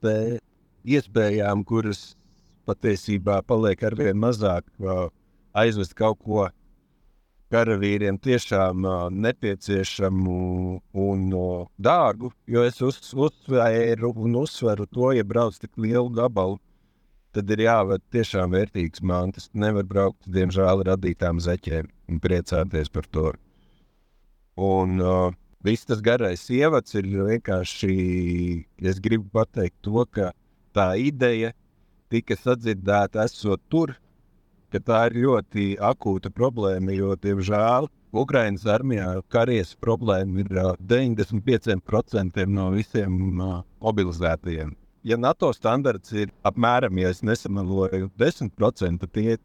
[0.83, 2.15] iespējām, kuras
[2.65, 4.65] patiesībā paliek ar vien mazāk,
[5.53, 6.47] aizvest kaut ko
[7.53, 10.37] karavīriem tiešām uh, nepieciešamu
[11.05, 16.57] un uh, dārgu, jo es uz, uzsveru un uzsveru to, ja brauc tik lielu gabalu,
[17.33, 19.49] tad ir jāved tiešām vērtīgs mantas.
[19.53, 23.31] Nevar braukt, diemžēl, ar radītām zeķēm un priecāties par to.
[24.59, 25.31] Un uh,
[25.65, 27.97] viss tas garais ievads ir vienkārši,
[28.85, 30.31] es gribu pateikt to, ka
[30.73, 31.53] tā ideja
[32.13, 33.95] tika sadzirdēta esot tur,
[34.73, 42.45] ka tā ir ļoti akūta problēma, jo, diemžēl, Ukraiņas armijā karietas problēma ir uh, 95%
[42.49, 43.15] no visiem
[43.81, 44.75] mobilizētajiem.
[45.03, 49.37] Ja NATO standarts ir apmēram, ja es nesamaloju, 10%, tad tie,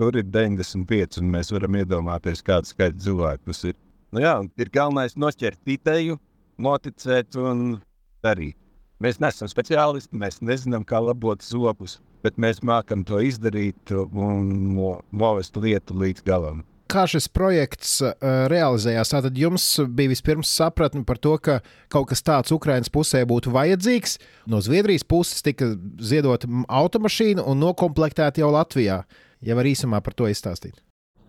[0.00, 3.76] tur ir 95%, un mēs varam iedomāties, kāds skaits cilvēku tas ir.
[4.12, 6.18] Nu jā, ir galvenais nošķirt ideju,
[6.62, 7.80] noticēt un
[8.24, 8.56] darīt.
[9.02, 14.52] Mēs neesam speciālisti, mēs nezinām, kā labot zobus, bet mēs mākam to izdarīt un
[15.10, 16.62] novest lietu līdz galam
[16.92, 18.12] kā šis projekts uh,
[18.52, 19.12] realizējās?
[19.14, 19.64] Tātad jums
[19.96, 21.60] bija vispirms sapratne par to, ka
[21.92, 24.18] kaut kas tāds Ukraiņas pusē būtu vajadzīgs.
[24.50, 29.02] No Zviedrijas puses tika ziedota automašīna un noklāpta jau Latvijā.
[29.42, 30.82] Ja var īsumā par to izstāstīt.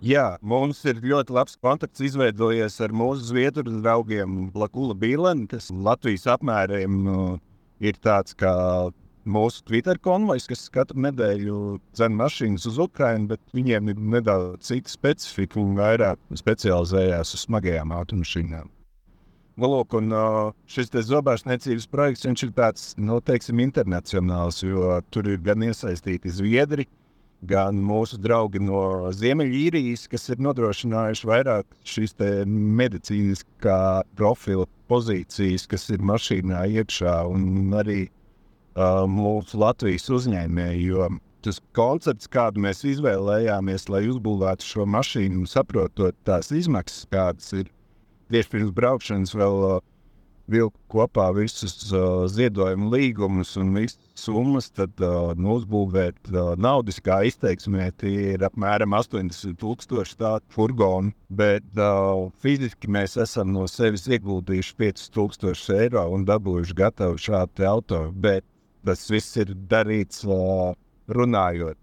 [0.04, 6.28] Jā, mums ir ļoti labs kontakts izveidojies ar mūsu zviedru draugiem Lakula Bīlēnu, kas Latvijas
[6.34, 7.06] apmēriem
[7.84, 8.54] ir tāds kā
[9.24, 11.58] mūsu Twitter konvojs, kas katru nedēļu
[11.96, 17.94] dzēna mašīnas uz Ukrajinu, bet viņiem ir nedaudz cita specifika un vairāk specializējās uz smagajām
[17.96, 18.72] automašīnām.
[19.54, 20.10] Nu, lūk, un,
[20.66, 27.03] šis zobārstniecības projekts ir tāds, nu, teiksim, internacionāls, jo tur ir gan iesaistīti zviedri, gan
[27.50, 32.16] mūsu draugi no Ziemeļīrijas, kas ir nodrošinājuši vairāk šīs
[32.48, 40.86] medicīniskā profila pozīcijas, kas ir mašīnā iekšā, un arī uh, mūsu Latvijas uzņēmēji.
[40.88, 41.10] Jo
[41.44, 47.72] tas koncepts, kādu mēs izvēlējāmies, lai uzbūvētu šo mašīnu, saprotot tās izmaksas, kādas ir
[48.32, 49.82] tieši pirms braukšanas, vēl uh,
[50.52, 57.00] vilkt kopā visus uh, ziedojumu līgumus un visas summas, tad uh, nu, uzbūvēt uh, naudas
[57.04, 63.68] kā izteiksmē, tie ir apmēram 80 tūkstoši tādu furgonu, bet uh, fiziski mēs esam no
[63.72, 68.04] sevis ieguldījuši 5000 eiro un dabūjuši gatavu šādu auto.
[68.14, 68.46] Bet
[68.86, 70.74] tas viss ir darīts uh,
[71.08, 71.80] runājot.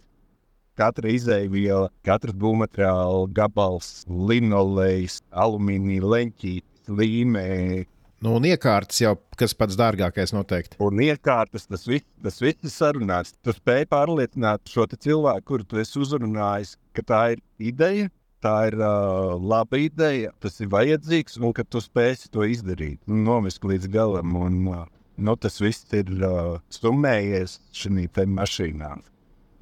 [0.80, 7.88] Katra izēviela, katrs būvmateriāla gabals, linolejs, alumīnija leņķītes, līmēji.
[8.20, 10.76] Nu, un iekārtas jau kas pats dārgākais noteikti.
[10.84, 13.32] Un iekārtas tas viss, tas viss ir sarunāts.
[13.40, 18.10] Tu spēj pārliecināt šo cilvēku, kuru tu esi uzrunājis, ka tā ir ideja,
[18.44, 23.64] tā ir uh, laba ideja, tas ir vajadzīgs un ka tu spēsi to izdarīt, novest
[23.64, 24.36] līdz galam.
[24.36, 24.84] Un, uh,
[25.16, 28.90] nu, tas viss ir uh, summējies šajā mašīnā,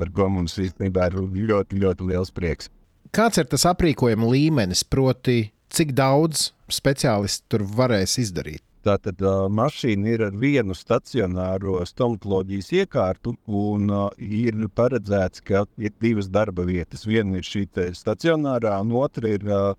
[0.03, 2.73] par ko mums īstenībā ir ļoti, ļoti liels prieks.
[3.15, 8.63] Kāds ir tas aprīkojuma līmenis, proti, cik daudz speciālistu tur varēs izdarīt?
[8.87, 15.93] Tātad uh, mašīna ir ar vienu stacionāro stomatoloģijas iekārtu, un uh, ir paredzēts, ka ir
[16.01, 17.05] divas darba vietas.
[17.09, 17.67] Viena ir šī
[17.99, 19.75] stacionārā, un otra ir uh,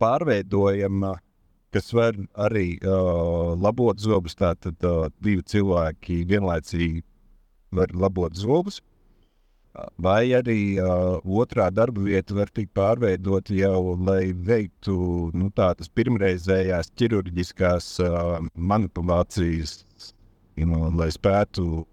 [0.00, 1.18] pārveidojama
[1.70, 4.34] kas var arī labot zobus.
[4.34, 4.74] Tātad
[5.22, 7.04] divi cilvēki vienlaicīgi
[7.78, 8.80] var labot zobus.
[10.02, 16.90] Vai arī uh, otrā darba vieta var tikt pārveidota jau, lai veiktu nu, tādas pirmreizējās
[16.98, 19.76] ķirurģiskās uh, manipulācijas,
[20.58, 21.84] you know, lai spētu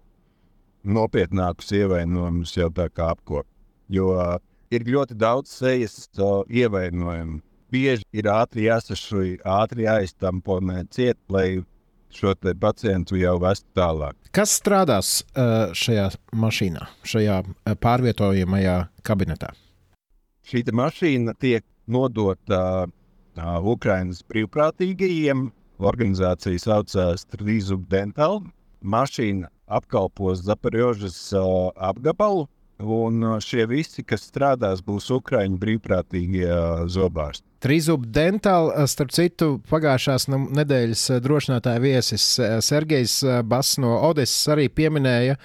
[0.82, 3.46] nopietnākus ievainojumus jau tā kā apkopot.
[3.88, 4.34] Jo uh,
[4.74, 7.38] ir ļoti daudz sejas uh, ievainojumu
[7.70, 11.62] bieži ir ātri jāsašuj, ātri jāiztamponē ciet, lai
[12.14, 14.16] šo pacientu jau vestu tālāk.
[14.34, 19.52] Kas strādās uh, šajā mašīnā, šajā uh, pārvietojamajā kabinetā?
[20.48, 22.88] Šī mašīna tiek nodota
[23.38, 25.48] Ukraiņas brīvprātīgajiem.
[25.78, 28.40] Organizācija saucās Trīsub Dental.
[28.82, 31.18] Mašīna apkalpos Zaporiožas
[31.76, 37.46] apgabalu, un šie visi, kas strādās, būs Ukraiņu brīvprātīgie uh, zobārsti.
[37.64, 42.26] Trīsūp Dental, eh, starp citu, pagājušās nedēļas drošinātāja viesis
[42.62, 45.38] Sergejs Bass no Odesas arī pieminēja,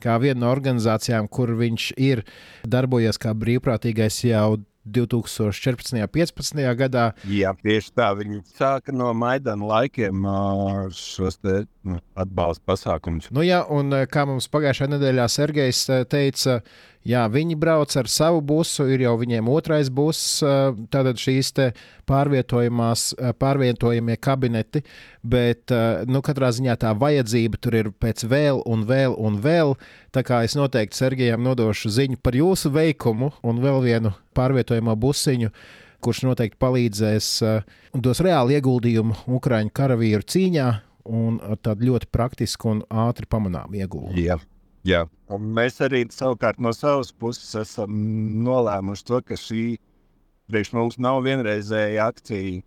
[0.00, 2.24] kā viena no organizācijām, kur viņš ir
[2.64, 4.56] darbojies kā brīvprātīgais jau
[4.94, 5.94] 2014.
[5.94, 6.64] un 2015.
[6.78, 7.08] gadā.
[7.28, 8.10] Jā, tieši tā.
[8.18, 10.28] Viņi sāka no Maidana laikiem
[10.96, 13.30] šos nu, atbalsta pasākumus.
[13.34, 16.60] Nu, jā, un kā mums pagājušajā nedēļā Sergejs teica,
[17.08, 20.42] Jā, viņi brauc ar savu busu, ir jau viņiem otrais buss,
[20.92, 21.54] tātad šīs
[22.08, 24.82] pārvietojamie kabineti,
[25.28, 25.72] bet
[26.08, 29.74] nu, katrā ziņā tā vajadzība tur ir pēc vēl un vēl un vēl.
[30.14, 35.52] Tā kā es noteikti Sergejam nodošu ziņu par jūsu veikumu un vēl vienu pārvietojamo busiņu
[36.04, 40.68] kurš noteikti palīdzēs un dos reāli ieguldījumu Ukrāņu karavīru cīņā
[41.08, 44.22] un tādu ļoti praktisku un ātri pamanāmu ieguldījumu.
[44.22, 44.46] Yeah.
[44.86, 45.04] Jā.
[45.32, 47.92] Un mēs arī savukārt no savas puses esam
[48.46, 49.62] nolēmuši to, ka šī
[50.48, 52.62] priekš mums nav vienreizēja akcija,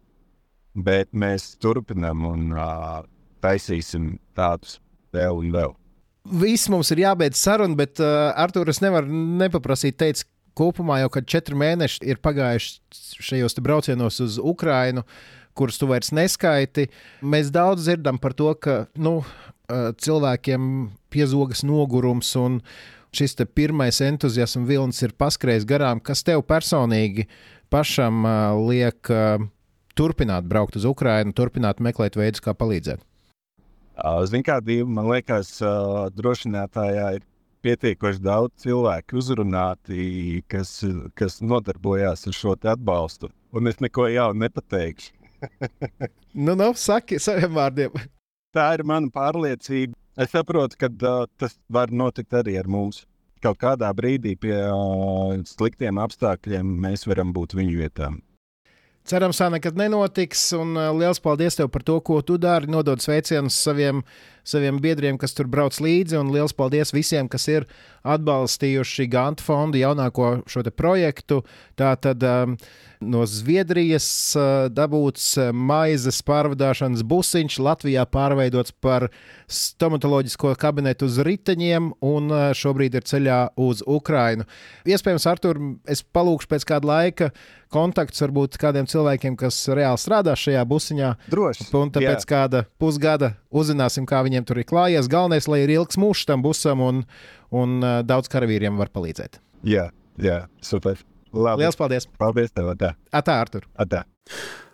[0.73, 3.01] bet mēs turpinām un uh,
[3.43, 4.79] taisīsim tādus
[5.15, 5.75] vēl un vēl.
[6.41, 9.09] Viss mums ir jābeidz saruna, bet uh, Artur, es nevaru
[9.41, 15.05] nepaprasīt, teikt, kopumā jau kad četri mēneši ir pagājuši šajos braucienos uz Ukrajinu,
[15.57, 16.89] kurus tu vairs neskaiti.
[17.23, 19.21] Mēs daudz dzirdam par to, ka nu,
[19.71, 22.59] cilvēkiem piezogas nogurums un
[23.15, 25.99] šis pirmais entuziasma vilnis ir paskrējis garām.
[26.03, 27.27] Kas tev personīgi
[27.71, 28.25] pašam
[28.67, 29.11] liek
[29.97, 33.03] turpināt braukt uz Ukrajinu, turpināt meklēt veidus, kā palīdzēt?
[34.25, 35.59] Ziniet, kā divi, man liekas,
[36.17, 37.25] drošinātājā ir
[37.61, 40.79] pietiekoši daudz cilvēku uzrunāti, kas,
[41.17, 43.29] kas nodarbojās ar šo atbalstu.
[43.53, 45.13] Un es neko jaunu nepateikšu.
[46.45, 47.93] nu, nav saki saviem vārdiem.
[48.55, 49.95] Tā ir mana pārliecība.
[50.19, 53.05] Es saprotu, ka uh, tas var notikt arī ar mums.
[53.41, 58.19] Kaut kādā brīdī pie uh, sliktiem apstākļiem mēs varam būt viņu vietām.
[59.07, 60.43] Cerams, tā nekad nenotiks.
[60.57, 62.69] Un uh, liels paldies tev par to, ko tu dari.
[62.71, 64.03] Nodod sveicienus saviem,
[64.43, 66.19] saviem biedriem, kas tur brauc līdzi.
[66.19, 67.67] Un liels paldies visiem, kas ir
[68.07, 71.43] atbalstījuši Ganta fondu jaunāko šo projektu.
[71.79, 72.23] Tā tad.
[72.23, 72.57] Um,
[73.01, 74.07] no Zviedrijas
[74.73, 79.09] dabūts maizes pārvadāšanas busiņš, Latvijā pārveidots par
[79.51, 84.45] stomatoloģisko kabinetu uz riteņiem un šobrīd ir ceļā uz Ukrajinu.
[84.87, 87.31] Iespējams, Artur, es palūkšu pēc kāda laika
[87.71, 91.11] kontaktus varbūt kādiem cilvēkiem, kas reāli strādā šajā busiņā.
[91.31, 91.69] Droši.
[91.79, 95.11] Un pēc kāda pusgada uzzināsim, kā viņiem tur ir klājies.
[95.11, 97.03] Galvenais, lai ir ilgs mūžs tam busam un,
[97.51, 99.41] un daudz karavīriem var palīdzēt.
[99.67, 99.89] Jā,
[100.21, 101.01] jā, super.
[101.31, 101.63] Labi.
[101.63, 102.07] Lielas paldies!
[102.19, 102.73] Paldies tev!
[102.79, 103.67] Tā, Atā, Artur!
[103.79, 104.03] Atā.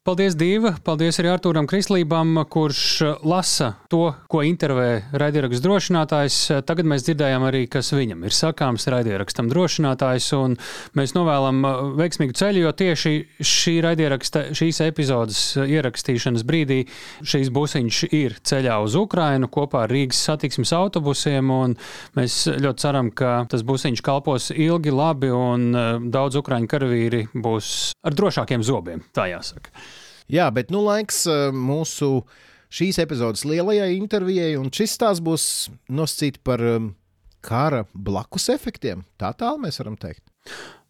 [0.07, 0.69] Paldies, Dīva!
[0.87, 2.79] Paldies arī Artūram Krislībam, kurš
[3.27, 6.37] lasa to, ko intervē raidierakstu drošinātājs.
[6.63, 10.55] Tagad mēs dzirdējām arī, kas viņam ir sakāms raidierakstam drošinātājs, un
[10.95, 11.59] mēs novēlam
[11.99, 13.13] veiksmīgu ceļu, jo tieši
[13.51, 16.79] šī raidieraksta, šīs epizodes ierakstīšanas brīdī
[17.27, 21.75] šīs busiņš ir ceļā uz Ukrainu kopā ar Rīgas satiksmes autobusiem, un
[22.15, 25.69] mēs ļoti ceram, ka tas busiņš kalpos ilgi, labi, un
[26.15, 27.75] daudz ukraiņu karavīri būs
[28.07, 29.75] ar drošākiem zobiem, tā jāsaka.
[30.31, 32.25] Jā, bet nu laiks eh, mūsu
[32.67, 35.45] šīs epizodes lielajai intervijai, un šis stāsts būs
[35.87, 36.89] nosacīts par eh,
[37.47, 39.05] kara blakus efektiem.
[39.19, 40.25] Tā tālu mēs varam teikt.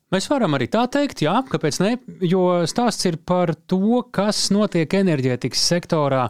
[0.07, 1.89] Mēs varam arī tā teikt, jā, kāpēc ne?
[2.23, 6.21] Jo stāsts ir par to, kas notiek enerģētikas sektorā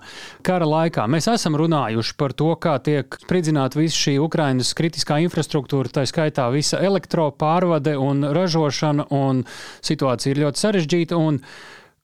[0.41, 1.05] kara laikā.
[1.05, 6.49] Mēs esam runājuši par to, kā tiek spridzināta visa šī Ukrainas kritiskā infrastruktūra, tā skaitā
[6.55, 9.45] visa elektropārvade un ražošana, un
[9.85, 11.21] situācija ir ļoti sarežģīta.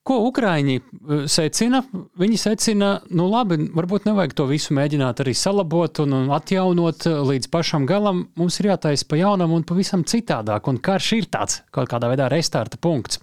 [0.04, 1.80] Ko Ukrāņi eh, secina?
[2.20, 7.48] Viņi secina, nu labi, varbūt nevajag to visu mēģināt arī salabot un atjaunot eh, līdz
[7.54, 8.26] pašam galam.
[8.40, 10.68] Mums ir jātaisa pa jaunam un pavisam citādāk.
[10.68, 13.22] Un karš ir tāds kaut kādā veidā restarta punkts.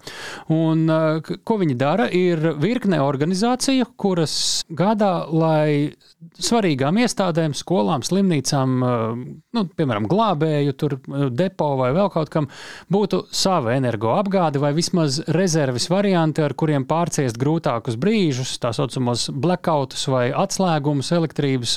[0.49, 2.09] Un eh, ko viņi dara?
[2.09, 4.33] Ir virkne organizāciju, kuras
[4.73, 5.93] gādā, lai
[6.41, 8.73] svarīgām iestādēm, skolām, slimnīcām,
[9.57, 10.95] nu, piemēram, glābēju, tur,
[11.33, 12.47] depo vai vēl kaut kam,
[12.93, 19.25] būtu sava energoapgāde vai vismaz rezerves varianti, ar kuriem kuriem pārciest grūtākus brīžus, tā saucamos
[19.35, 21.73] blackoutus vai atslēgumus elektrības.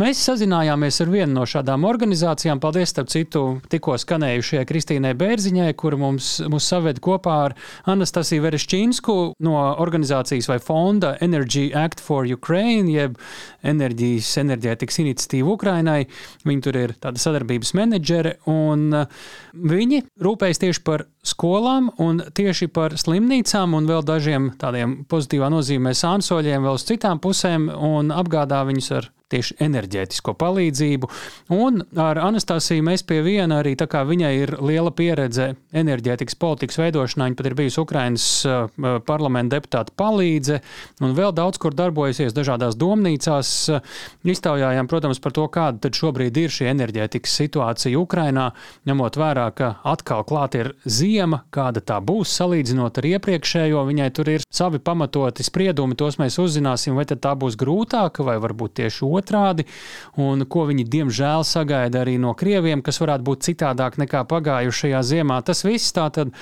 [0.00, 2.60] Mēs sazinājāmies ar vienu no šādām organizācijām.
[2.62, 7.56] Paldies, starp citu, tikko skanējušajai Kristīnai Bērziņai, kur mums, mums saved kopā ar
[7.92, 13.20] Anastasiju Verešķīnsku no organizācijas vai fonda Energy Act for Ukraine, jeb
[13.66, 15.98] enerģijas enerģētikas iniciatīva Ukrainai.
[16.48, 18.88] Viņi tur ir tāda sadarbības menedžere, un
[19.52, 25.92] viņi rūpējas tieši par skolām un tieši par slimnīcām un vēl dažiem tādiem pozitīvā nozīmē
[25.96, 31.08] sānsoļiem vēl uz citām pusēm un apgādā viņus ar tieši enerģētisko palīdzību.
[31.56, 36.78] Un ar Anastasiju mēs pie viena arī tā kā viņai ir liela pieredze enerģētikas politikas
[36.78, 38.26] veidošanā, viņa pat ir bijusi Ukrainas
[39.08, 40.60] parlamenta deputāta palīdze
[41.02, 43.52] un vēl daudz kur darbojusies dažādās domnīcās.
[44.26, 48.50] Iztaujājām, protams, par to, kāda tad šobrīd ir šī enerģētikas situācija Ukrainā,
[48.86, 53.82] ņemot vērā, ka atkal klāt ir ziema, kāda tā būs salīdzinot ar iepriekšējo.
[53.90, 58.38] Viņai tur ir savi pamatoti spriedumi, tos mēs uzzināsim, vai tad tā būs grūtāka vai
[58.42, 59.66] varbūt tieši otrā otrādi,
[60.20, 65.40] un ko viņi diemžēl sagaida arī no krieviem, kas varētu būt citādāk nekā pagājušajā ziemā.
[65.46, 66.34] Tas viss tātad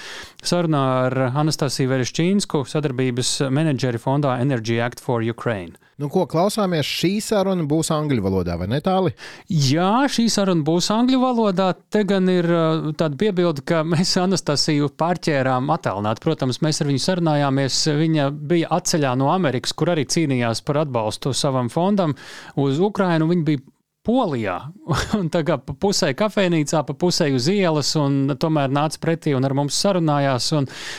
[0.42, 5.78] sarunā ar Anastasiju Verešķīnsku, sadarbības menedžeri fondā Energy Act for Ukraine.
[6.02, 6.88] Nu, ko klausāmies?
[6.88, 9.12] Šī saruna būs angļu valodā, vai ne tāli?
[9.46, 11.68] Jā, šī saruna būs angļu valodā.
[11.94, 16.22] Te gan ir uh, tāda piebilde, ka mēs Anastasiju pārķērām attēlināt.
[16.24, 17.78] Protams, mēs ar viņu sarunājāmies.
[18.00, 22.16] Viņa bija atceļā no Amerikas, kur arī cīnījās par atbalstu savam fondam
[22.58, 23.30] uz Ukrainu.
[23.30, 23.62] Viņa bija
[24.04, 24.58] Polijā.
[25.34, 29.54] Tā kā pa pusē kafejnīcā, pa pusē uz ielas, un tomēr nāca pretī un ar
[29.56, 30.50] mums sarunājās.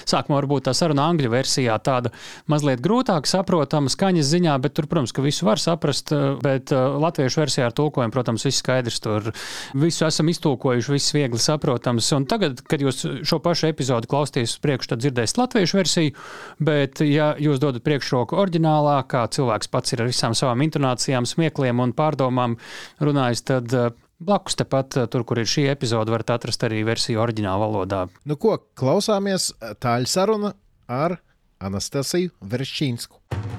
[0.09, 2.09] Sākumā varbūt tā saruna angļu versijā tāda
[2.49, 7.43] mazliet grūtāk saprotama skaņas ziņā, bet tur, protams, ka visu var saprast, bet uh, latviešu
[7.43, 8.97] versijā ar tulkojumu, protams, viss skaidrs.
[9.05, 9.29] Tur
[9.77, 12.09] visu esam iztulkojuši, viss viegli saprotams.
[12.17, 16.17] Un tagad, kad jūs šo pašu epizodu klausīties uz priekšu, tad dzirdēsiet latviešu versiju,
[16.57, 21.85] bet ja jūs dodat priekšroku oriģinālā, kā cilvēks pats ir ar visām savām intonācijām, smiekliem
[21.85, 22.57] un pārdomām,
[23.01, 23.89] runājis, tad eh,
[24.19, 28.05] blakus tepat, eh, tur, kur ir šī epizode, varat atrast arī versiju oriģinālā valodā.
[28.25, 29.51] Nu, ko klausāmies
[29.83, 30.55] tāļu saruna
[30.87, 31.19] ar
[31.65, 33.54] Anastasiju Veršķīnsku.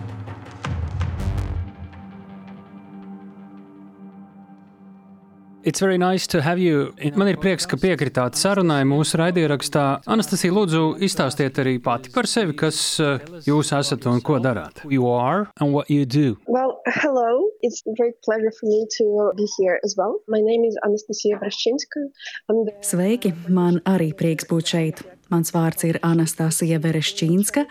[5.98, 6.94] Nice to have you.
[7.16, 10.02] Man ir prieks, ka piekritāt sarunai mūsu raidierakstā.
[10.06, 14.84] Anastasija, lūdzu, izstāstiet arī pati par sevi, kas eh, jūs esat un ko darāt.
[14.88, 16.36] You are and what you do.
[16.46, 17.50] Well, hello.
[17.62, 20.20] It's a great pleasure for me to be here as well.
[20.28, 22.06] My name is Anastasia Brashchinska.
[22.48, 22.72] The...
[22.86, 25.02] Sveiki, man arī prieks būt šeit.
[25.26, 27.64] Mans vārds ir Anastasija Verešķīnska.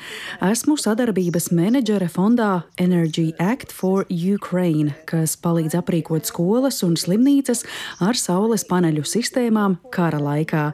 [0.43, 7.63] Esmu sadarbības menedžere fondā Energy Act for Ukraine, kas palīdz aprīkot skolas un slimnīcas
[8.03, 10.65] ar saules paneļu sistēmām kara laikā.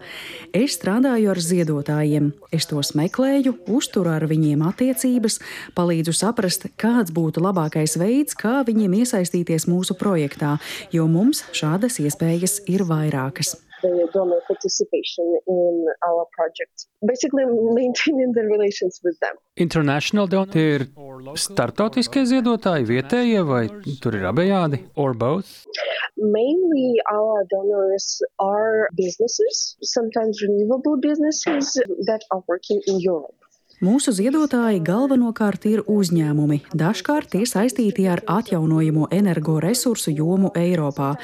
[0.57, 5.37] Es strādāju ar ziedotājiem, es tos meklēju, uzturu ar viņiem attiecības,
[5.77, 10.57] palīdzu saprast, kāds būtu labākais veids, kā viņiem iesaistīties mūsu projektā,
[10.89, 16.87] jo mums šādas iespējas ir vairākas the donor participation in our project.
[17.05, 19.35] Basically, maintaining the relations with them.
[19.57, 20.87] International donor tie ir
[21.37, 23.65] startautiskie ziedotāji, vietējie vai
[24.03, 25.65] tur ir abejādi, or both?
[26.17, 31.73] Mainly our donors are businesses, sometimes renewable businesses
[32.07, 33.40] that are working in Europe.
[33.81, 36.59] Mūsu ziedotāji galvenokārt ir uzņēmumi.
[36.77, 41.15] Dažkārt tie saistīti ar atjaunojamo energoresursu jomu Eiropā.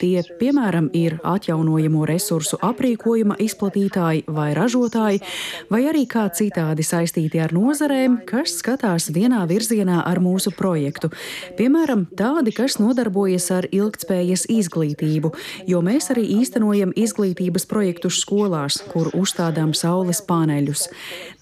[0.00, 5.20] Tie, piemēram, ir atjaunojamo resursu aprīkojuma izplatītāji vai ražotāji,
[5.68, 11.12] vai arī kā citādi saistīti ar nozarēm, kas skatās vienā virzienā ar mūsu projektu.
[11.60, 15.34] Piemēram, tādi, kas nodarbojas ar ilgtspējas izglītību,
[15.68, 20.88] jo mēs arī īstenojam izglītības projektus skolās, kur uzstādām saules paneļus.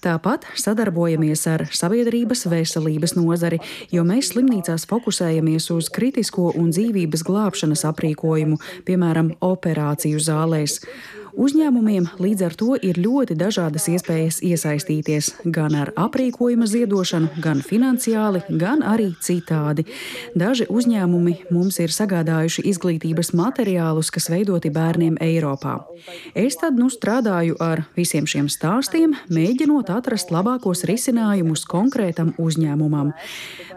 [0.03, 3.59] Tāpat sadarbojamies ar sabiedrības veselības nozari,
[3.93, 10.81] jo mēs slimnīcās fokusējamies uz kritisko un dzīvības glābšanas aprīkojumu, piemēram, operāciju zālēs.
[11.35, 18.39] Uzņēmumiem līdz ar to ir ļoti dažādas iespējas iesaistīties gan ar aprīkojuma ziedošanu, gan finansiāli,
[18.61, 19.83] gan arī citādi.
[20.31, 25.81] Daži uzņēmumi mums ir sagādājuši izglītības materiālus, kas veidoti bērniem Eiropā.
[26.31, 33.11] Es tad nu strādāju ar visiem šiem stāstiem, mēģinot atrast labākos risinājumus konkrētam uzņēmumam.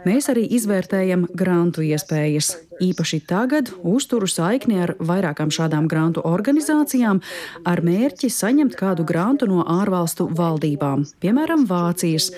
[0.07, 2.55] Mēs arī izvērtējam grantu iespējas.
[2.79, 7.20] Īpaši tagad uzturu saikni ar vairākām šādām grantu organizācijām
[7.66, 12.31] ar mērķi saņemt kādu grantu no ārvalstu valdībām, piemēram, Vācijas.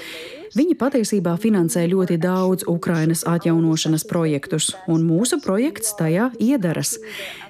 [0.51, 6.97] Viņi patiesībā finansē ļoti daudz Ukrainas atjaunošanas projektus, un mūsu projekts tajā iedaras.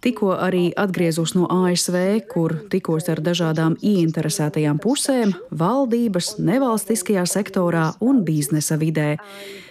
[0.05, 1.97] Tikko arī atgriezos no ASV,
[2.29, 5.33] kur tikos ar dažādām ieinteresētajām pusēm-
[5.63, 9.17] valdības, nevalstiskajā sektorā un biznesa vidē.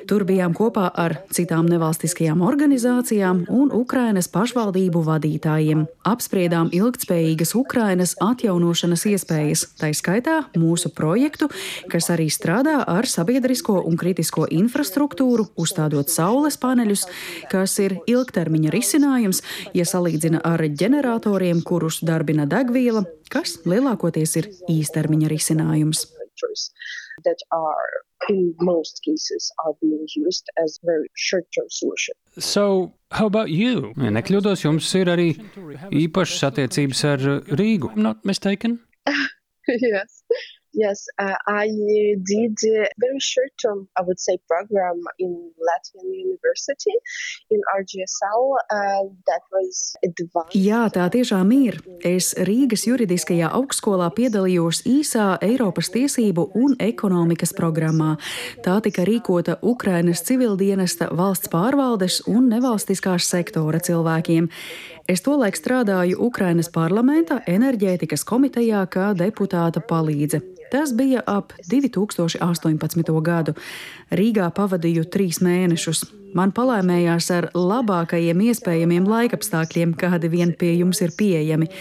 [0.10, 5.84] Tur bijām kopā ar citām nevalstiskajām organizācijām un Ukrainas pašvaldību vadītājiem.
[6.02, 11.52] Apspriedām ilgtspējīgas Ukrainas atjaunošanas iespējas, tā skaitā mūsu projektu,
[11.94, 17.06] kas arī strādā ar sabiedrisko un kritisko infrastruktūru, uzstādot saules paneļus,
[17.52, 19.44] kas ir ilgtermiņa risinājums,
[19.76, 26.08] ja salīdzina ar ģeneratoriem, kurus darbina degviela, kas lielākoties ir īstermiņa risinājums.
[32.38, 33.92] So, how about you?
[33.98, 35.34] Ja nekļūdos, jums ir arī
[36.06, 37.26] īpašas attiecības ar
[37.60, 37.92] Rīgu.
[37.96, 38.80] I'm not mistaken?
[39.68, 40.24] yes.
[40.74, 41.68] Yes, uh, I
[42.22, 46.94] did a very short term, I would say, program in Latvian University
[47.50, 48.44] in RGSL.
[48.70, 50.54] Uh, that was advanced.
[50.54, 51.80] Jā, tā tiešām ir.
[52.06, 58.20] Es Rīgas juridiskajā augstskolā piedalījos īsā Eiropas tiesību un ekonomikas programmā.
[58.62, 64.52] Tā tika rīkota Ukrainas civildienesta valsts pārvaldes un nevalstiskās sektora cilvēkiem.
[65.10, 70.38] Es tolaik strādāju Ukrainas parlamenta enerģētikas komitejā kā deputāta palīdze.
[70.70, 73.10] Tas bija ap 2018.
[73.26, 73.56] gadu.
[74.14, 76.04] Rīgā pavadīju trīs mēnešus.
[76.38, 81.72] Man palaimējās ar labākajiem iespējamiem laikapstākļiem, kādi vien pie jums ir pieejami.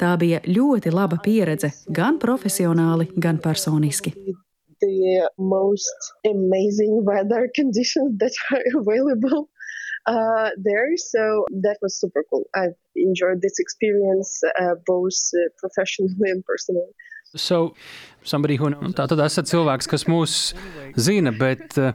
[0.00, 4.14] Tā bija ļoti laba pieredze, gan profesionāli, gan personiski.
[4.80, 9.50] The most amazing weather conditions that are available
[10.08, 10.96] uh, there.
[10.96, 12.44] So that was super cool.
[12.54, 16.92] I've enjoyed this experience uh, both uh, professionally and personally.
[17.36, 17.74] So,
[18.24, 20.36] somebody who, nu, tā tad esat cilvēks, kas mūs
[20.96, 21.90] zina, bet uh,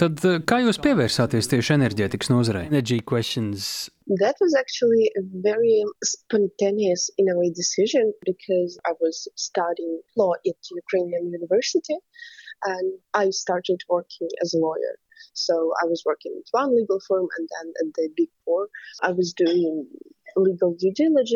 [0.00, 2.64] tad, kā jūs pievērsāties tieši enerģētikas nozarei?
[2.72, 3.90] Energy questions.
[4.22, 10.32] That was actually a very spontaneous, in a way, decision because I was studying law
[10.40, 12.00] at Ukrainian University
[12.64, 14.96] and I started working as a lawyer.
[15.32, 18.68] So I was working at one legal firm and then at the Big Four.
[19.02, 19.86] I was doing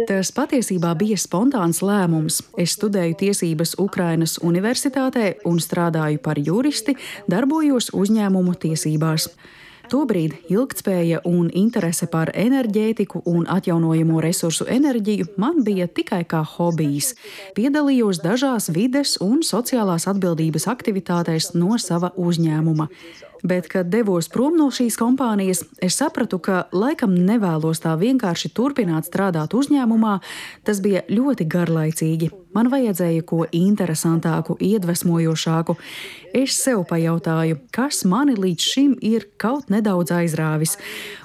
[0.09, 2.41] Tas patiesībā bija spontāns lēmums.
[2.57, 6.97] Es studēju tiesības Ukrainas Universitātē un strādāju par juristi,
[7.29, 9.29] darbojos uzņēmumu tiesībās.
[9.87, 17.13] Tobrīd ilgtspēja un interese par enerģētiku un atjaunojamo resursu enerģiju man bija tikai kā hobijs.
[17.55, 22.89] Piedalījos dažās vides un sociālās atbildības aktivitātēs no sava uzņēmuma
[23.49, 29.09] bet, kad devos prom no šīs kompānijas, es sapratu, ka laikam nevēlos tā vienkārši turpināt
[29.09, 30.19] strādāt uzņēmumā.
[30.67, 32.31] Tas bija ļoti garlaicīgi.
[32.57, 35.75] Man vajadzēja ko interesantāku, iedvesmojošāku.
[36.37, 40.77] Es sev pajautāju, kas mani līdz šim ir kaut nedaudz aizrāvis.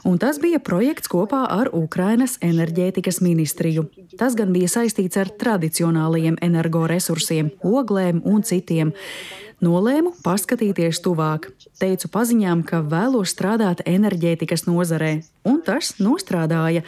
[0.04, 3.88] Un tas bija projekts kopā ar Ukrainas enerģētikas ministriju.
[4.20, 8.92] Tas gan bija saistīts ar tradicionālajiem energoresursiem, oglēm un citiem.
[9.62, 11.52] Nolēmu paskatīties tuvāk.
[11.82, 16.84] Teicu paziņām, ka vēlos strādāt enerģētikas nozarē, un tas nostrādāja.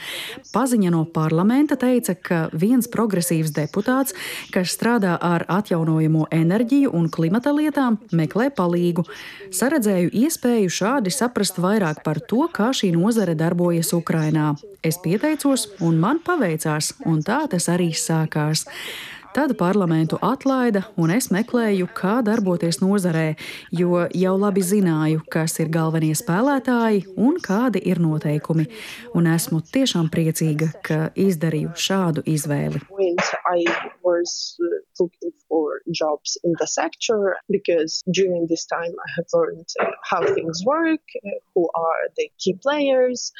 [0.53, 4.13] Paziņa no parlamenta teica, ka viens progresīvs deputāts,
[4.53, 9.07] kas strādā ar atjaunojamo enerģiju un klimata lietām, meklē palīgu.
[9.49, 14.51] Saredzēju iespēju šādi saprast vairāk par to, kā šī nozare darbojas Ukrainā.
[14.85, 18.67] Es pieteicos, un man paveicās, un tā tas arī sākās.
[19.33, 23.31] Tad parlamentu atlaida, un es meklēju, kā darboties nozarē,
[23.73, 28.67] jo jau labi zināju, kas ir galvenie spēlētāji un kādi ir noteikumi.
[29.17, 32.83] Un esmu tiešām priecīga, ka izdarīju šādu izvēli.
[39.81, 43.31] uh, work, uh, who are the key players.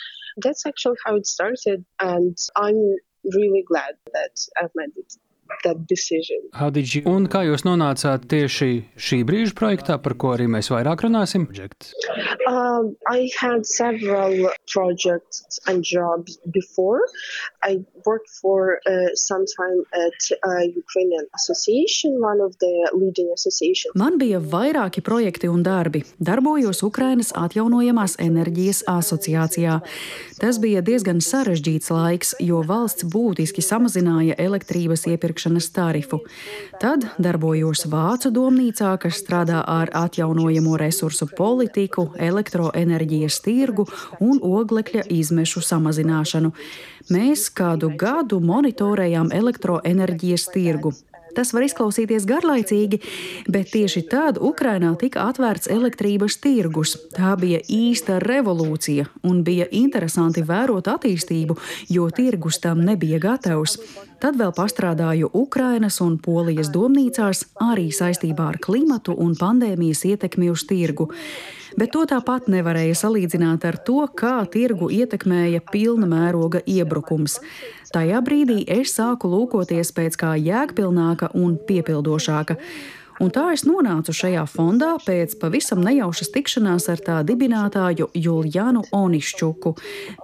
[0.42, 5.14] That's actually how it started, and I'm really glad that I've made it
[7.10, 11.48] Un kā jūs nonācāt tieši šī brīža projektā, par ko arī mēs vairāk runāsim?
[12.50, 17.02] Um, I had several projects and jobs before.
[17.64, 23.96] I worked for uh, some time at uh, Ukrainian Association, one of the leading associations.
[23.96, 26.04] Man bija vairāki projekti un darbi.
[26.20, 29.80] Darbojos Ukrainas atjaunojamās enerģijas asociācijā.
[30.42, 35.08] Tas bija diezgan sarežģīts laiks, jo valsts būtiski samazināja elektrības
[35.44, 36.20] iepirkšanas tarifu.
[36.80, 43.86] Tad darbojos Vācu domnīcā, kas strādā ar atjaunojamo resursu politiku, elektroenerģijas tirgu
[44.20, 46.52] un oglekļa izmešu samazināšanu.
[47.10, 50.94] Mēs kādu gadu monitorējām elektroenerģijas tirgu.
[51.36, 53.00] Tas var izklausīties garlaicīgi,
[53.52, 56.96] bet tieši tad Ukrainā tika atvērts elektrības tirgus.
[57.16, 61.58] Tā bija īsta revolūcija un bija interesanti vērot attīstību,
[61.90, 63.80] jo tirgus tam nebija gatavs.
[64.24, 70.64] Tad vēl pastrādāju Ukrainas un Polijas domnīcās arī saistībā ar klimatu un pandēmijas ietekmi uz
[70.70, 71.10] tirgu
[71.78, 77.40] bet to tāpat nevarēja salīdzināt ar to, kā tirgu ietekmēja pilna mēroga iebrukums.
[77.94, 82.56] Tajā brīdī es sāku lūkoties pēc kā jēgpilnāka un piepildošāka.
[83.22, 89.76] Un tā es nonācu šajā fondā pēc pavisam nejaušas tikšanās ar tā dibinātāju Julianu Onišķuku.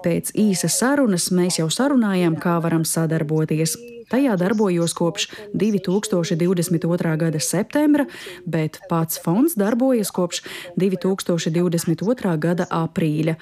[0.01, 3.78] Pēc īsas sarunas mēs jau sarunājām, kā varam sadarboties.
[4.10, 7.16] Tajā darbojos kopš 2022.
[7.22, 8.07] gada septembra,
[8.45, 10.41] bet pats fonds darbojas kopš
[10.82, 12.34] 2022.
[12.41, 13.36] gada aprīļa.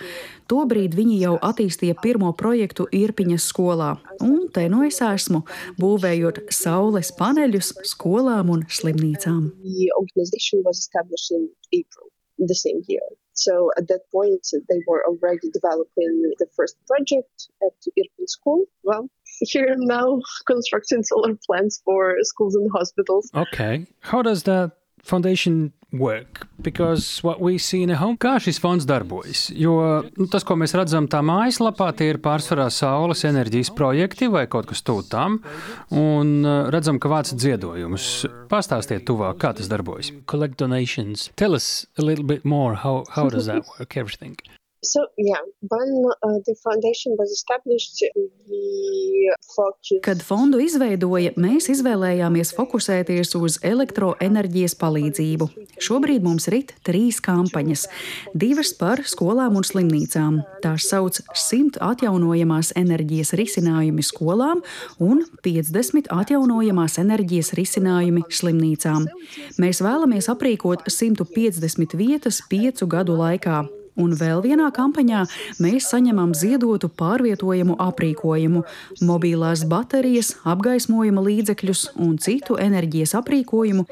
[0.52, 3.94] Tobrīd viņi jau attīstīja pirmo projektu Irpiņas skolā,
[4.24, 5.44] un te nu es esmu,
[5.80, 9.52] būvējot saules paneļus skolām un slimnīcām.
[12.40, 13.02] The same year.
[13.34, 18.66] So at that point, they were already developing the first project at Irpin School.
[18.84, 19.10] Well,
[19.40, 23.32] here now constructing solar plants for schools and hospitals.
[23.34, 23.86] Okay.
[24.02, 24.72] How does that
[25.04, 26.48] foundation work?
[26.62, 29.48] Because what we see in a home, kā šis fonds darbojas?
[29.56, 34.46] Jo nu, tas, ko mēs redzam tā mājaslapā, tie ir pārsvarā saules enerģijas projekti vai
[34.52, 35.40] kaut kas tuvu tam,
[35.96, 38.28] un uh, redzam, ka vāc dziedojumus.
[38.52, 40.12] Pastāstiet tuvāk, kā tas darbojas.
[40.28, 41.30] Collect donations.
[41.36, 44.38] Tell us a little bit more, how, how does that work, everything?
[44.88, 50.00] So, yeah, when uh, the foundation was established, we focused.
[50.06, 55.50] Kad fondu izveidoja, mēs izvēlējāmies fokusēties uz elektroenerģijas palīdzību.
[55.84, 57.84] Šobrīd mums rit trīs kampaņas,
[58.32, 60.40] divas par skolām un slimnīcām.
[60.64, 64.64] Tās sauc 100 atjaunojamās enerģijas risinājumi skolām
[65.04, 69.10] un 50 atjaunojamās enerģijas risinājumi slimnīcām.
[69.60, 73.66] Mēs vēlamies aprīkot 150 vietas piecu gadu laikā.
[73.98, 75.24] Un vēl vienā kampaņā
[75.64, 78.62] mēs saņemam ziedotu pārvietojamu aprīkojumu,
[79.08, 83.88] mobilās baterijas, apgaismojuma līdzekļus un citu enerģijas aprīkojumu,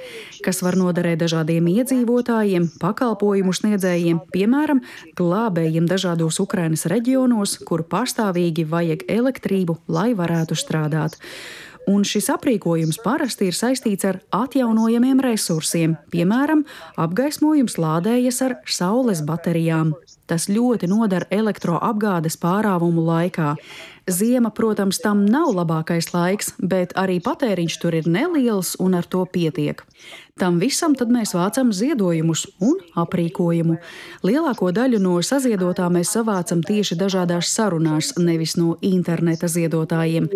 [0.45, 4.83] kas var noderēt dažādiem iedzīvotājiem, pakalpojumu sniedzējiem, piemēram,
[5.17, 11.17] glābējiem dažādos Ukrainas reģionos, kur pastāvīgi vajag elektrību, lai varētu strādāt
[11.91, 16.65] un šis aprīkojums parasti ir saistīts ar atjaunojamiem resursiem, piemēram,
[17.01, 19.93] apgaismojums lādējas ar saules baterijām.
[20.25, 23.53] Tas ļoti nodara elektroapgādes pārāvumu laikā.
[24.09, 29.23] Ziema, protams, tam nav labākais laiks, bet arī patēriņš tur ir neliels un ar to
[29.25, 29.81] pietiek.
[30.41, 33.77] Tam visam tad mēs vācam ziedojumus un aprīkojumu.
[34.25, 40.29] Lielāko daļu no saziedotā mēs savācam tieši dažādās sarunās, nevis no interneta ziedotājiem.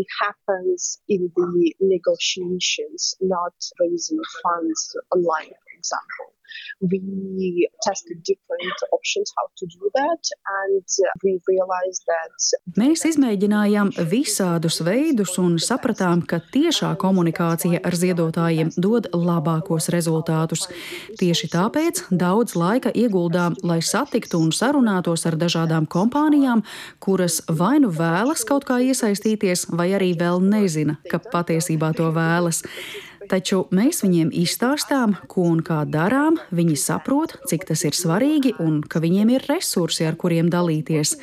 [5.79, 6.38] Example
[6.79, 10.23] we tested different options how to do that,
[10.63, 10.85] and
[11.23, 12.33] we realized that.
[12.79, 20.67] Mēs izmēģinājām visādus veidus un sapratām, ka tiešā komunikācija ar ziedotājiem dod labākos rezultātus.
[21.19, 26.63] Tieši tāpēc daudz laika ieguldām, lai satiktu un sarunātos ar dažādām kompānijām,
[27.03, 32.63] kuras vai nu vēlas kaut kā iesaistīties, vai arī vēl nezina, ka patiesībā to vēlas.
[33.29, 38.79] Taču mēs viņiem izstāstām, ko un kā darām, viņi saprot, cik tas ir svarīgi un
[38.81, 41.13] ka viņiem ir resursi, ar kuriem dalīties.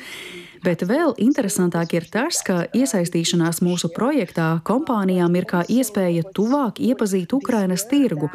[0.63, 7.35] Bet vēl interesantāk ir tas, ka iesaistīšanās mūsu projektā kompānijām ir kā iespēja tuvāk iepazīt
[7.35, 8.31] Ukrainas tirgu.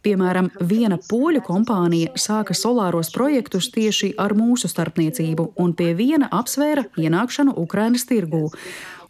[0.00, 6.86] Piemēram, viena poļu kompānija sāka solāros projektus tieši ar mūsu starpniecību, un pie viena apsvēra
[6.96, 8.46] ienākšanu Ukrainas tirgū.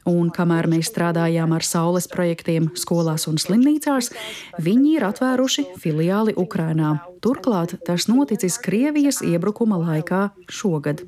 [0.09, 4.11] Un kamēr mēs strādājām ar saules projektiem skolās un slimnīcās,
[4.63, 6.95] viņi ir atvēruši filiāli Ukrainā.
[7.21, 11.05] Turklāt tas noticis Krievijas iebrukuma laikā šogad.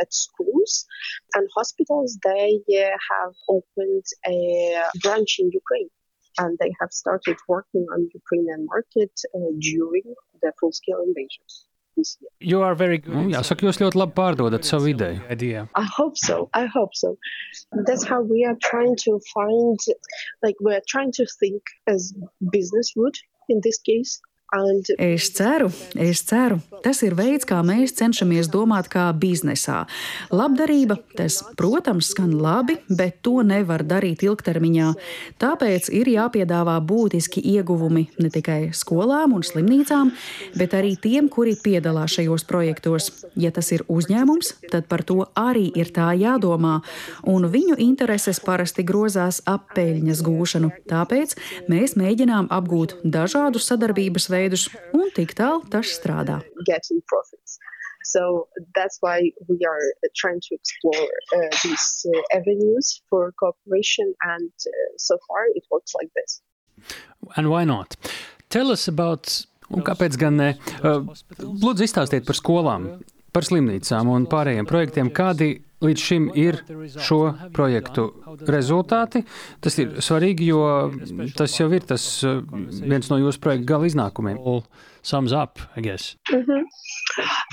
[0.00, 0.86] At schools
[1.36, 2.64] and hospitals, they
[3.10, 4.36] have opened a
[5.02, 5.90] branch in Ukraine
[6.38, 11.44] and they have started working on Ukrainian market uh, during the full-scale invasion.
[11.96, 15.20] Nu, jāsaka, jūs ļoti labi pārdodat savu ideju.
[15.30, 15.66] Idea.
[15.78, 16.48] I hope so.
[16.54, 17.16] I hope so.
[17.86, 19.78] That's how we are trying to find,
[20.42, 22.12] like, we're trying to think as
[22.50, 23.16] business would
[23.48, 24.20] in this case.
[24.98, 26.58] Es ceru, es ceru.
[26.82, 29.84] Tas ir veids, kā mēs cenšamies domāt kā biznesā.
[30.34, 34.88] Labdarība, tas, protams, skan labi, bet to nevar darīt ilgtermiņā.
[35.40, 40.10] Tāpēc ir jāpiedāvā būtiski ieguvumi ne tikai skolām un slimnīcām,
[40.58, 43.08] bet arī tiem, kuri piedalās šajos projektos.
[43.38, 46.80] Ja tas ir uzņēmums, tad par to arī ir tā jādomā,
[47.24, 50.74] un viņu intereses parasti grozās ap peļņas gūšanu.
[50.90, 51.38] Tāpēc
[51.72, 56.40] mēs mēģinām apgūt dažādus sadarbības veidus veidus, un tik tālu tas strādā.
[58.04, 59.84] So that's why we are
[60.16, 65.94] trying to explore uh, these uh, avenues for cooperation, and uh, so far it works
[65.94, 66.42] like this.
[67.36, 67.96] And why not?
[68.50, 70.50] Tell us about Un kāpēc gan ne?
[70.84, 71.00] Uh,
[71.40, 72.88] lūdzu, izstāstiet par skolām,
[73.32, 76.60] par slimnīcām un pārējiem projektiem, kādi līdz šim ir
[77.02, 77.20] šo
[77.54, 78.08] projektu
[78.48, 79.24] rezultāti.
[79.62, 80.62] Tas ir svarīgi, jo
[81.36, 82.40] tas jau ir tas uh,
[82.82, 84.40] viens no jūsu projekta gala iznākumiem.
[85.02, 86.16] Sums up, I guess.
[86.30, 86.62] Mm -hmm.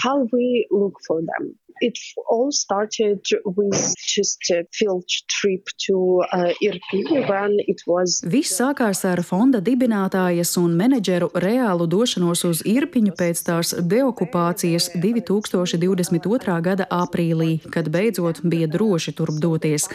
[0.03, 1.55] How we look for them.
[1.81, 8.19] It all started with just a field trip to uh, Irpini when it was.
[8.27, 16.57] Viss sākās ar fonda dibinātājas un menedžeru reālu došanos uz Irpiņu pēc tās deokupācijas 2022.
[16.67, 19.87] gada aprīlī, kad beidzot bija droši turp doties.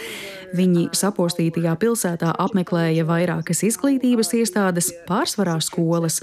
[0.54, 6.22] Viņi sapostītajā pilsētā apmeklēja vairākas izglītības iestādes, pārsvarā skolas.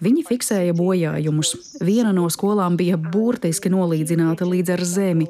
[0.00, 1.52] Viņi fiksēja bojājumus.
[1.84, 5.28] Viena no skolām bija burtiski nolīdzināta līdz ar zemi zemi.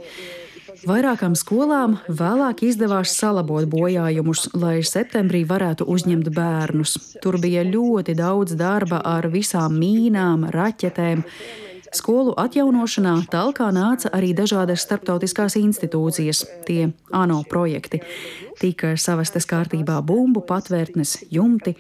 [0.83, 6.97] Vairākām skolām vēlāk izdevās salabot bojājumus, lai septembrī varētu uzņemt bērnus.
[7.23, 11.23] Tur bija ļoti daudz darba ar visām mīnām, raķetēm.
[11.93, 18.01] Skolu atjaunošanā talkā nāca arī dažādas starptautiskās institūcijas, tie ANO projekti.
[18.61, 21.77] tika savestas kārtībā bumbu patvērtnes, jumti,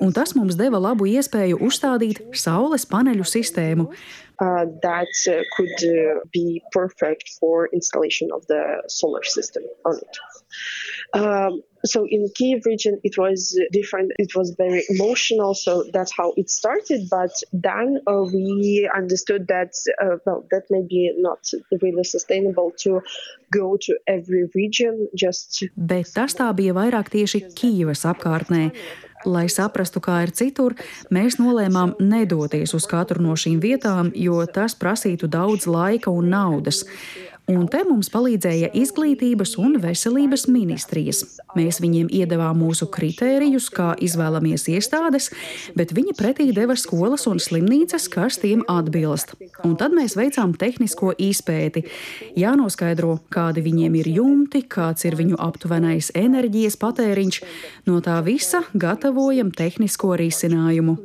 [0.00, 3.90] un tas mums deva labu iespēju uzstādīt saules paneļu sistēmu.
[4.40, 10.16] Uh, that uh, could uh, be perfect for installation of the solar system on it.
[11.12, 14.12] Um, so in Kiev region, it was different.
[14.18, 15.54] It was very emotional.
[15.54, 17.08] So that's how it started.
[17.10, 21.40] But then uh, we understood that uh, well, that may be not
[21.82, 23.02] really sustainable to
[23.52, 25.08] go to every region.
[25.14, 25.64] Just.
[25.76, 28.70] Bet tas tā bija vairāk tieši apkārtnē.
[29.28, 30.74] Lai saprastu, kā ir citur,
[31.12, 36.86] mēs nolēmām nedoties uz katru no šīm vietām, jo tas prasītu daudz laika un naudas.
[37.50, 41.24] Un te mums palīdzēja izglītības un veselības ministrijas.
[41.58, 45.30] Mēs viņiem iedavām mūsu kritērijus, kā izvēlamies iestādes,
[45.74, 49.34] bet viņi pretī deva skolas un slimnīcas, kas tiem atbilst.
[49.66, 51.82] Un tad mēs veicām tehnisko izpēti.
[52.38, 57.40] Jānoskaidro, kādi viņiem ir jumti, kāds ir viņu aptuvenais enerģijas patēriņš.
[57.90, 60.96] No tā visa gatavojam tehnisko risinājumu.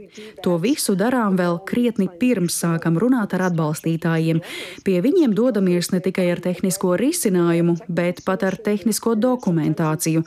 [0.45, 4.43] To visu darām vēl krietni pirms sākam runāt ar atbalstītājiem.
[4.85, 10.25] Pie viņiem dodamies ne tikai ar ar tehnisko risinājumu, bet pat ar tehnisko dokumentāciju.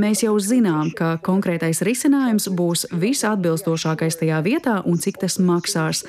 [0.00, 6.04] Mēs jau zinām, ka konkrētais risinājums būs visatbilstošākais tajā vietā un cik tas maksās.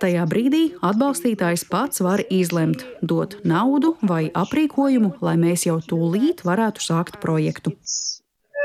[0.00, 6.86] Tajā brīdī atbalstītājs pats var izlemt, dot naudu vai aprīkojumu, lai mēs jau tūlīt varētu
[6.86, 7.74] sākt projektu.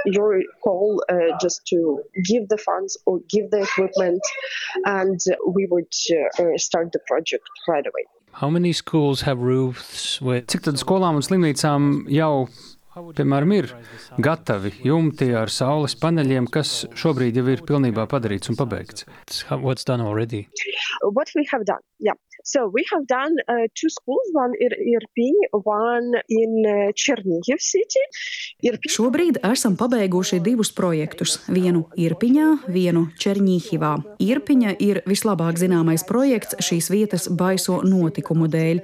[0.05, 4.22] your call uh, just to give the funds or give the equipment,
[4.86, 5.93] and we would
[6.39, 8.05] uh, start the project right away.
[10.47, 12.47] Cik tad skolām un slimnīcām jau
[12.91, 13.69] piemēram, ir
[14.19, 19.05] gatavi jumti ar saules paneļiem, kas šobrīd jau ir pilnībā padarīts un pabeigts.
[19.51, 20.47] What's done already?
[21.03, 22.17] What we have done, yeah.
[22.44, 28.02] So we have done uh, two schools, one in Irpiņ, one in uh, Černīhiv city.
[28.66, 28.94] Irpiņ...
[28.94, 31.38] Šobrīd esam pabeiguši divus projektus.
[31.52, 33.94] Vienu Irpiņā, vienu Černīhivā.
[34.22, 38.82] Irpiņa ir vislabāk zināmais projekts šīs vietas baiso notikumu dēļ.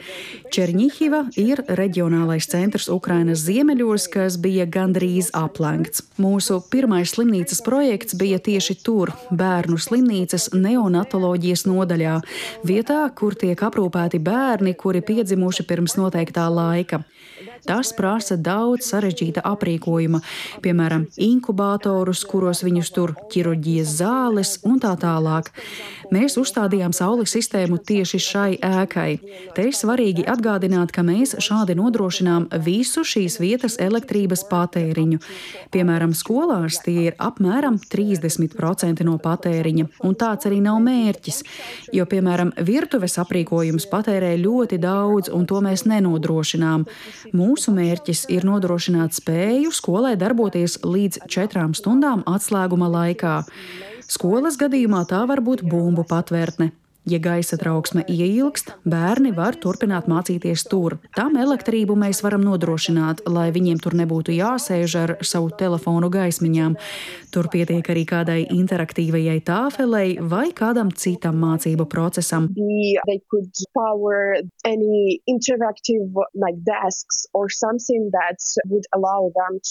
[0.53, 6.05] Černīhiva ir reģionālais centrs Ukrainas ziemeļos, kas bija gandrīz aplenkts.
[6.21, 12.19] Mūsu pirmais slimnīcas projekts bija tieši tur, bērnu slimnīcas neonatoloģijas nodaļā,
[12.67, 17.01] vietā, kur tie tiek aprūpēti bērni, kuri piedzimuši pirms noteiktā laika.
[17.65, 20.21] Tas prasa daudz sarežģīta aprīkojuma,
[20.63, 25.49] piemēram, inkubatorus, kuros viņus tur ķirurģijas zāles un tā tālāk.
[26.13, 29.09] Mēs uzstādījām saules sistēmu tieši šai ēkai.
[29.55, 35.19] Te ir svarīgi atgādināt, ka mēs šādi nodrošinām visu šīs vietas elektrības patēriņu.
[35.73, 41.41] Piemēram, skolās tie ir apmēram 30% no patēriņa, un tāds arī nav mērķis,
[41.95, 46.87] jo, piemēram, virtuves aprīkojums patērē ļoti daudz, un to mēs nenodrošinām.
[47.47, 53.35] Mūsu mērķis ir nodrošināt spēju skolai darboties līdz četrām stundām atslēguma laikā.
[54.07, 56.71] Skolas gadījumā tā var būt bumbu patvērtne.
[57.07, 60.97] Ja gaisa trauksme ieilgst, bērni var turpināt mācīties tur.
[61.15, 66.75] Tam elektrību mēs varam nodrošināt, lai viņiem tur nebūtu jāsēž ar savu telefonu gaismiņām.
[67.31, 72.51] Tur pietiek arī kādai interaktīvajai tāfelei vai kādam citam mācību procesam.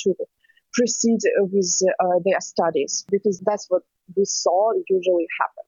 [0.06, 0.14] To
[0.76, 1.20] proceed
[1.52, 3.82] with uh, their studies because that's what
[4.16, 5.65] we saw usually happen.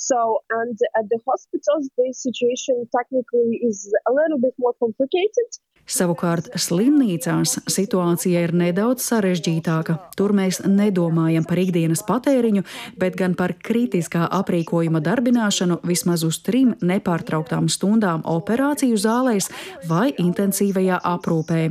[0.00, 5.58] So, and at the hospitals, the situation technically is a little bit more complicated.
[5.88, 9.96] Savukārt slimnīcās situācija ir nedaudz sarežģītāka.
[10.20, 12.62] Tur mēs nedomājam par ikdienas patēriņu,
[13.00, 19.48] bet gan par kritiskā aprīkojuma darbināšanu vismaz uz trim nepārtrauktām stundām operāciju zālēs
[19.88, 21.62] vai intensīvajā aprūpē.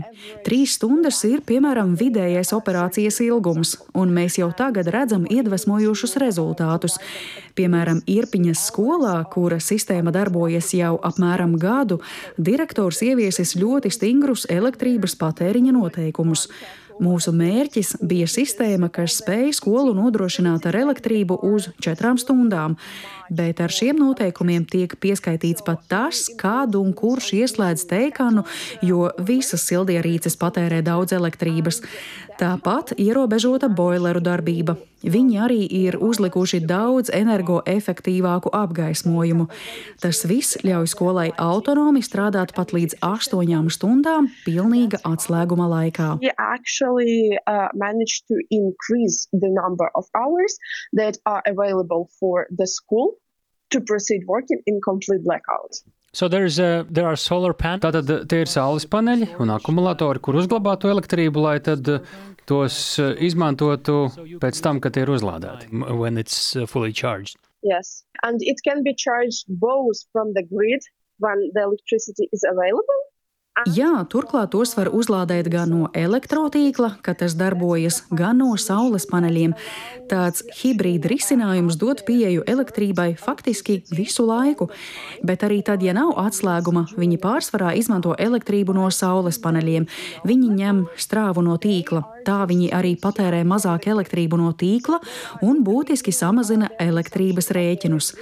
[0.44, 6.98] Trīs stundas ir piemēram vidējais operācijas ilgums, un mēs jau tagad redzam iedvesmojošus rezultātus.
[7.58, 12.00] Piemēram, Irpiņas skolā, kura sistēma darbojas jau apmēram gadu,
[12.38, 16.48] direktors ieviesis ļoti stingru stingrus elektrības patēriņa noteikumus.
[16.98, 22.74] Mūsu mērķis bija sistēma, kas spēja skolu nodrošināt ar elektrību uz četrām stundām,
[23.30, 28.48] bet ar šiem noteikumiem tiek pieskaitīts pat tas, kādu un kurš ieslēdz teikanu,
[28.82, 31.84] jo visas sildierīces patērē daudz elektrības.
[32.42, 34.80] Tāpat ierobežota boileru darbība.
[35.04, 39.46] Viņi arī ir uzlikuši daudz energoefektīvāku apgaismojumu.
[40.02, 46.18] Tas viss ļauj skolai autonomi strādāt pat līdz astoņām stundām pilnīga atslēguma laikā.
[46.38, 47.70] Actually, uh,
[53.70, 55.84] to proceed working in complete blackout.
[56.14, 57.84] So there's a, there are solar panels.
[57.84, 61.90] Tātad tie ir saules paneļi un akumulatori, kur uzglabātu elektrību, lai tad
[62.48, 62.78] tos
[63.22, 64.08] izmantotu
[64.42, 65.70] pēc tam, kad tie ir uzlādēti.
[66.00, 67.38] When it's fully charged.
[67.62, 70.82] Yes, and it can be charged both from the grid
[71.20, 73.04] when the electricity is available
[73.66, 79.56] Jā, turklāt tos var uzlādēt gan no elektrotīkla, kad tas darbojas, gan no saules paneļiem.
[80.12, 84.70] Tāds hibrīda risinājums dod pieeju elektrībai faktiski visu laiku,
[85.26, 89.90] bet arī tad, ja nav atslēguma, viņi pārsvarā izmanto elektrību no saules paneļiem.
[90.28, 92.04] Viņi ņem strāvu no tīkla.
[92.30, 95.02] Tā viņi arī patērē mazāk elektrību no tīkla
[95.42, 98.14] un būtiski samazina elektrības rēķinus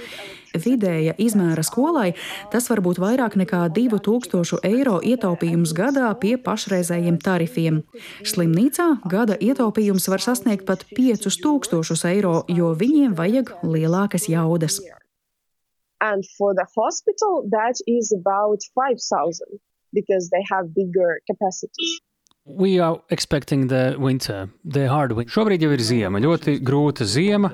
[0.62, 2.12] vidēja izmēra skolai,
[2.52, 7.82] tas var būt vairāk nekā 2000 eiro ietaupījums gadā pie pašreizējiem tarifiem.
[8.24, 14.80] Slimnīcā gada ietaupījums var sasniegt pat 5000 eiro, jo viņiem vajag lielākas jaudas.
[16.00, 19.60] And for the hospital, that is about 5,000
[19.92, 22.00] because they have bigger capacities.
[22.48, 25.32] We are expecting the winter, the hard winter.
[25.34, 27.48] Šobrīd jau ir ziema, ļoti grūta ziema.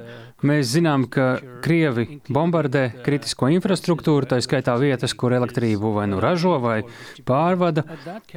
[0.45, 6.59] Mēs zinām, ka Krievi bombardē kritisko infrastruktūru, tā skaitā vietas, kur elektrību vai nu ražo
[6.61, 6.83] vai
[7.25, 7.87] pārvada.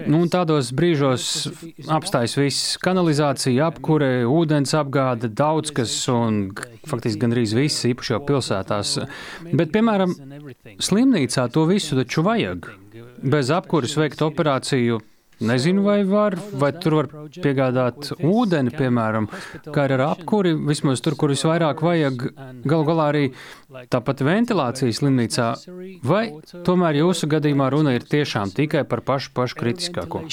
[0.08, 1.26] Nu, tādos brīžos
[1.92, 6.54] apstājas viss kanalizācija, apkure, ūdens apgāde, daudz kas un
[6.88, 8.94] faktiski gandrīz viss, īpaši jau pilsētās.
[9.52, 10.16] Bet, piemēram,
[10.80, 12.72] slimnīcā to visu taču vajag.
[13.26, 15.02] Bez apkuras veikt operāciju
[15.40, 19.28] Nezinu, vai var, vai tur var piegādāt ūdeni, piemēram,
[19.76, 22.26] kā ir ar apkuri, vismaz tur, kur visvairāk vajag,
[22.64, 23.24] galu galā arī
[23.92, 25.50] tāpat ventilācijas slimnīcā.
[26.08, 26.24] Vai
[26.68, 30.24] tomēr jūsu gadījumā runa ir tiešām tikai par pašu, pašu kritiskāko?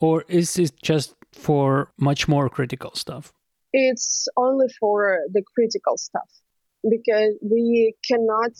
[0.00, 3.32] Or is it just for much more critical stuff?
[3.72, 6.43] It's only for the critical stuff.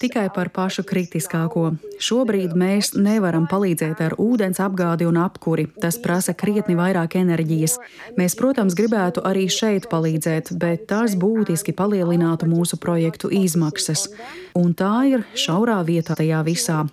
[0.01, 1.75] Tikai par pašu kritiskāko.
[2.01, 5.67] Šobrīd mēs nevaram palīdzēt ar ūdens apgādi un apkuri.
[5.81, 7.77] Tas prasa krietni vairāk enerģijas.
[8.17, 14.09] Mēs, protams, gribētu arī šeit palīdzēt, bet tas būtiski palielinātu mūsu projektu izmaksas.
[14.57, 16.85] Un tā ir šaurā vietā tajā visā.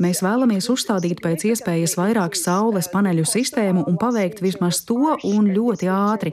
[0.00, 5.90] Mēs vēlamies uzstādīt pēc iespējas vairāk saules paneļu sistēmu un paveikt vismaz to un ļoti
[5.92, 6.32] ātri.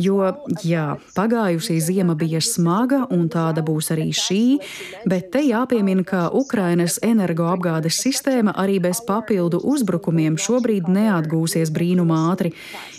[0.00, 0.30] Jo,
[0.64, 4.42] jā, pagājusī ziema bija smaga un tāda būs arī šī,
[5.08, 12.54] bet te jāpiemina, ka Ukrainas energoapgādes sistēma arī bez papildu uzbrukumiem šobrīd neatgūsies brīnumā ātri.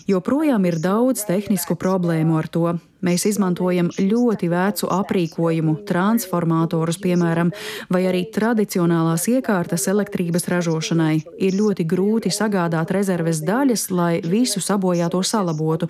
[0.10, 2.78] Joprojām ir daudz tehnisku problēmu ar to.
[3.06, 7.52] Mēs izmantojam ļoti vecu aprīkojumu, transformatorus, piemēram,
[7.94, 11.16] vai arī tradicionālās iekārtas elektrības ražošanai.
[11.38, 15.90] Ir ļoti grūti sagādāt rezerves daļas, lai visu sabojāto salabotu.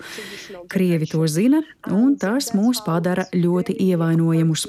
[0.68, 4.66] Krievi to zina, un tas mūs padara ļoti ievainojamus.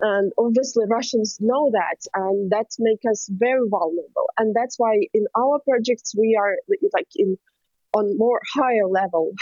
[0.00, 4.26] And obviously, Russians know that, and that makes us very vulnerable.
[4.38, 6.45] And that's why in our projects we are
[6.92, 7.36] like in
[7.94, 9.32] on more higher level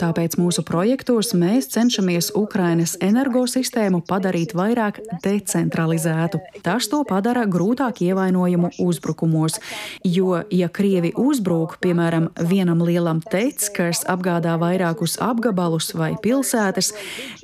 [0.00, 6.40] Tāpēc mūsu projektos mēs cenšamies Ukrainas energosistēmu padarīt vairāk decentralizētu.
[6.64, 9.56] Tas to padara grūtāk ievainojumu uzbrukumos.
[10.04, 16.92] Jo, ja Krievi uzbrūk, piemēram, vienam lielam teic, kas apgādā vairākus apgabalus vai pilsētas,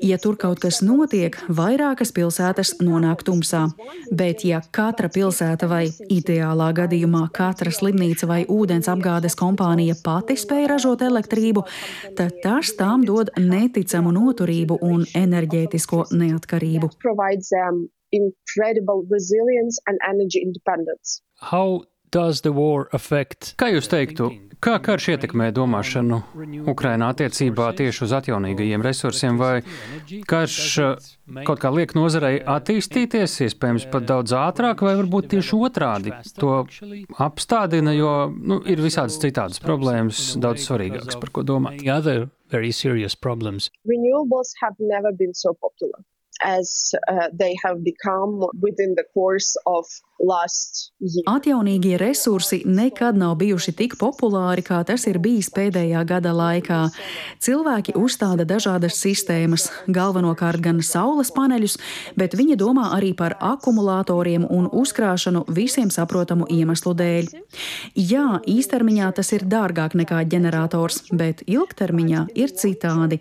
[0.04, 3.70] ja tur kaut kas notiek, vairākas pilsētas nonāk tumsā.
[4.12, 10.74] Bet, ja katra pilsēta vai ideālā gadījumā katra slimnīca vai ūdens apgādes kompānija pati spēja
[10.76, 11.64] ražot elektrību,
[12.18, 16.92] tad tas tām dod neticamu noturību un enerģētisko neatkarību.
[18.12, 21.20] Incredible resilience and energy independence.
[21.42, 21.82] How
[23.60, 24.28] Kā jūs teiktu,
[24.62, 26.20] kā karš ietekmē domāšanu
[26.70, 29.60] Ukrainā attiecībā tieši uz atjaunīgajiem resursiem, vai
[30.28, 31.08] karš uh,
[31.48, 36.14] kaut kā liek nozarei attīstīties, iespējams pat daudz ātrāk, vai varbūt tieši otrādi?
[36.40, 36.64] To
[37.28, 41.80] apstādina, jo nu, ir visādas citādas problēmas, daudz svarīgākas, par ko domāt.
[43.86, 46.04] Renewables have never been so popular
[46.42, 49.86] as uh, they have become within the course of
[51.26, 56.78] Atjaunīgie resursi nekad nav bijuši tik populāri, kā tas ir bijis pēdējā gada laikā.
[57.44, 61.76] Cilvēki uzstāda dažādas sistēmas, galvenokārt gan saules paneļus,
[62.16, 67.28] bet viņi domā arī par akumulatoriem un uzkrāšanu visiem saprotamu iemeslu dēļ.
[67.94, 73.20] Jā, īstermiņā tas ir dārgāk nekā ģenerators, bet ilgtermiņā ir citādi.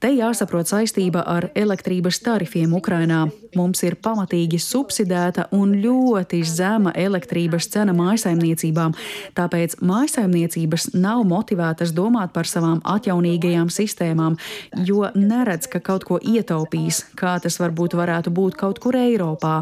[0.00, 3.26] Te jāsaprot saistība ar elektrības tarifiem Ukrainā.
[3.52, 8.94] Mums ir pamatīgi subsidēta un ļoti zema elektrības cena mājasaimniecībām,
[9.36, 14.40] tāpēc mājasaimniecības nav motivētas domāt par savām atjaunīgajām sistēmām,
[14.88, 19.58] jo neredz, ka kaut ko ietaupīs, kā tas varbūt varētu būt kaut kur Eiropā.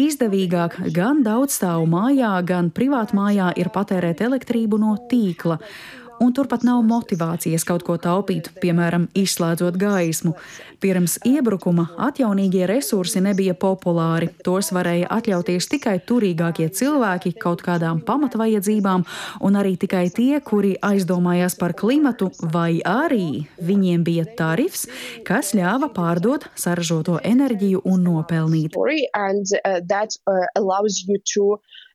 [0.00, 5.60] Izdevīgāk gan daudzstāvu mājā, gan privātmājā ir patērēt elektrību no tīkla
[6.20, 10.34] un turpat nav motivācijas kaut ko taupīt, piemēram, izslēdzot gaismu.
[10.80, 14.30] Pirms iebrukuma atjaunīgie resursi nebija populāri.
[14.44, 19.04] Tos varēja atļauties tikai turīgākie cilvēki kaut kādām pamatvajadzībām,
[19.44, 24.86] un arī tikai tie, kuri aizdomājās par klimatu, vai arī viņiem bija tarifs,
[25.28, 28.76] kas ļāva pārdot saražoto enerģiju un nopelnīt.
[29.14, 30.48] And, uh, that, uh,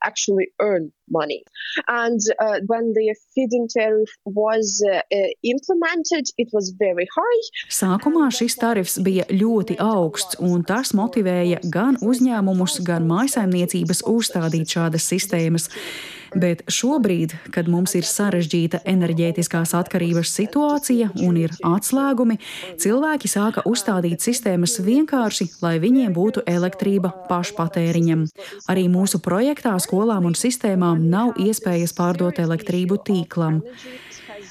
[0.04, 1.44] actually earn money.
[1.88, 7.42] And uh, when the feed-in tariff was uh, uh, implemented, it was very high.
[7.70, 15.08] Sākumā šis tarifs bija ļoti augsts, un tas motivēja gan uzņēmumus, gan mājsaimniecības uzstādīt šādas
[15.12, 15.70] sistēmas.
[16.36, 22.40] Bet šobrīd, kad mums ir sarežģīta enerģētiskās atkarības situācija un ir atslēgumi,
[22.82, 28.26] cilvēki sāka uzstādīt sistēmas vienkārši, lai viņiem būtu elektrība pašpatēriņam.
[28.72, 33.62] Arī mūsu projektā skolām un sistēmām nav iespējas pārdot elektrību tīklam.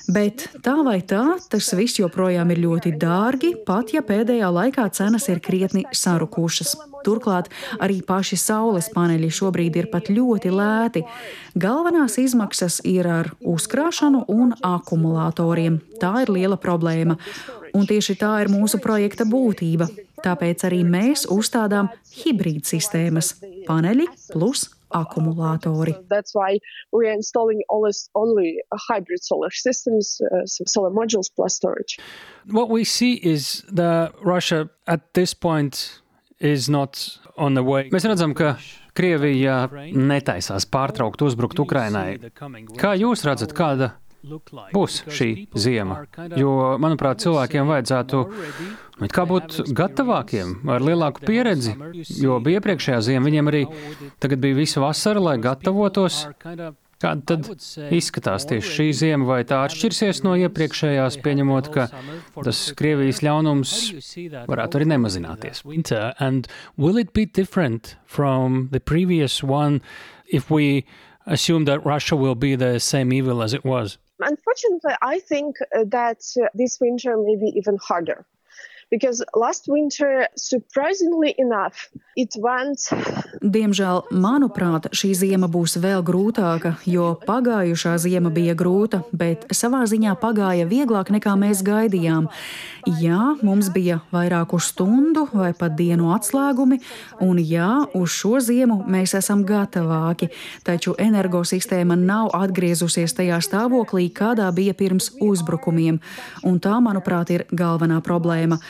[0.09, 5.30] Bet tā vai tā, tas viss joprojām ir ļoti dārgi, pat ja pēdējā laikā cenas
[5.32, 6.76] ir krietni sarukušas.
[7.05, 7.50] Turklāt
[7.82, 11.05] arī paši saules paneļi šobrīd ir pat ļoti lēti.
[11.61, 15.80] Galvenās izmaksas ir ar uzkrāšanu un akumulatoriem.
[16.00, 17.18] Tā ir liela problēma.
[17.74, 19.88] Un tieši tā ir mūsu projekta būtība.
[20.24, 21.90] Tāpēc arī mēs uzstādām
[22.22, 23.34] hibrīd sistēmas-
[23.68, 25.94] paneļi plus akumulātori.
[32.46, 36.03] What we see is that Russia at this point
[37.90, 38.55] Mēs redzam, ka
[38.95, 42.20] Krievija netaisās pārtraukt uzbrukt Ukrainai.
[42.78, 45.28] Kā jūs redzat, kāda būs šī
[45.59, 46.05] ziema.
[46.38, 48.22] Jo, manuprāt, cilvēkiem vajadzētu
[49.03, 51.74] nu, būt gatavākiem, ar lielāku pieredzi,
[52.22, 53.64] jo bija iepriekšējā ziema, viņiem arī
[54.22, 56.24] tagad bija visa vasara, lai gatavotos.
[57.05, 57.48] Kāda tad
[57.92, 61.88] izskatās tieši šī ziema, vai tā atšķirsies no iepriekšējās, pieņemot, ka
[62.46, 63.74] tas Krievijas ļaunums
[64.48, 65.64] varētu arī nemazināties?
[65.68, 69.82] Winter, and will it be different from the previous one
[70.26, 70.86] if we
[71.26, 73.98] assume that Russia will be the same evil as it was?
[74.20, 78.24] Unfortunately, I think uh, that uh, this winter may be even harder
[78.90, 81.90] because last winter, surprisingly enough.
[83.42, 90.14] Diemžēl, manuprāt, šī zima būs vēl grūtāka, jo pagājušā zima bija grūta, bet savā ziņā
[90.22, 92.28] pagāja vieglāk nekā mēs gaidījām.
[93.00, 96.78] Jā, mums bija vairāku stundu vai pat dienu atslēgumi,
[97.24, 100.28] un jā, uz šo ziemu mēs esam gatavāki,
[100.64, 105.98] taču energosistēma nav atgriezusies tajā stāvoklī, kādā bija pirms uzbrukumiem,
[106.44, 108.60] un tā, manuprāt, ir galvenā problēma.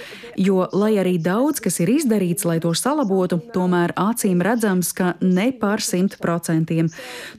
[0.41, 5.51] Jo, lai arī daudz kas ir izdarīts, lai to salabotu, tomēr acīm redzams, ka ne
[5.61, 6.91] par simt procentiem.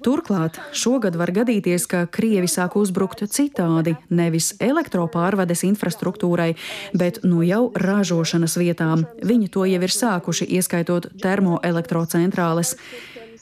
[0.06, 6.54] Turklāt šogad var gadīties, ka Krievi sāk uzbrukt citādi, nevis elektropārvades infrastruktūrai,
[6.94, 9.06] bet nu jau ražošanas vietām.
[9.24, 12.76] Viņi to jau ir sākuši, ieskaitot termoelektrocentrāles.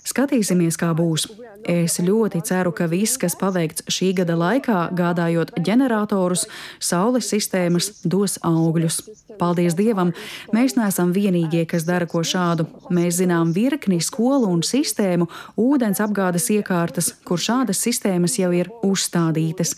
[0.04, 1.30] Skatīsimies, kā būs.
[1.70, 6.46] Es ļoti ceru, ka viss, kas paveikts šī gada laikā, gādājot ģeneratorus,
[6.84, 9.00] saules sistēmas, dos augļus.
[9.40, 10.12] Paldies Dievam,
[10.54, 12.68] mēs neesam vienīgie, kas dara ko šādu.
[12.94, 19.78] Mēs zinām virkni skolu un sistēmu, ūdens apgādes iekārtas, kur šādas sistēmas jau ir uzstādītas.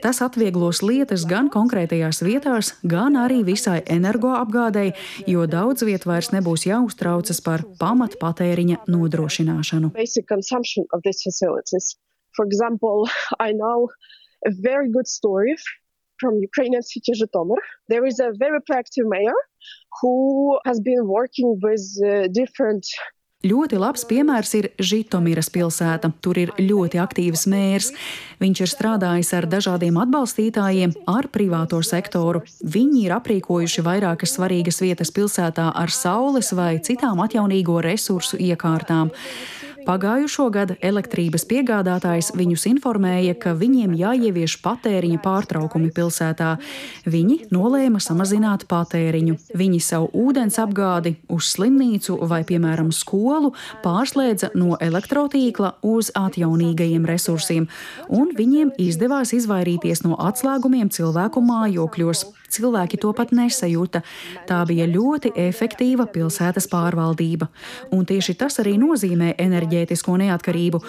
[0.00, 4.94] Tas atvieglos lietas gan konkrētajās vietās, gan arī visai energoapgādei,
[5.28, 9.92] jo daudz viet vairs nebūs jāuztraucas par pamatpatēriņa nodrošināšanu.
[12.36, 13.08] For example,
[13.40, 13.88] I know
[14.46, 15.56] a very good story
[16.20, 17.60] from Ukrainian city Zhytomyr.
[17.88, 19.38] There is a very proactive mayor
[20.00, 22.86] who has been working with uh, different
[23.40, 26.10] Ļoti labs piemērs ir Žitomīras pilsēta.
[26.20, 27.86] Tur ir ļoti aktīvs mērs.
[28.36, 32.42] Viņš ir strādājis ar dažādiem atbalstītājiem, ar privāto sektoru.
[32.60, 39.08] Viņi ir aprīkojuši vairākas svarīgas vietas pilsētā ar saules vai citām atjaunīgo resursu iekārtām.
[39.86, 46.50] Pagājušo gadu elektrības piegādātājs viņus informēja, ka viņiem jāievieš patēriņa pārtraukumi pilsētā.
[47.08, 49.38] Viņi nolēma samazināt patēriņu.
[49.56, 53.54] Viņi savu ūdens apgādi uz slimnīcu vai, piemēram, skolu
[53.84, 57.70] pārslēdza no elektrotīkla uz atjaunīgajiem resursiem,
[58.08, 62.28] un viņiem izdevās izvairīties no atslēgumiem cilvēku mājokļos.
[62.50, 64.02] Cilvēki to pat nesajūta.
[64.48, 67.46] Tā bija ļoti efektīva pilsētas pārvaldība.
[67.94, 69.36] Un tieši tas arī nozīmē
[69.70, 70.80] enerģētisko neatkarību.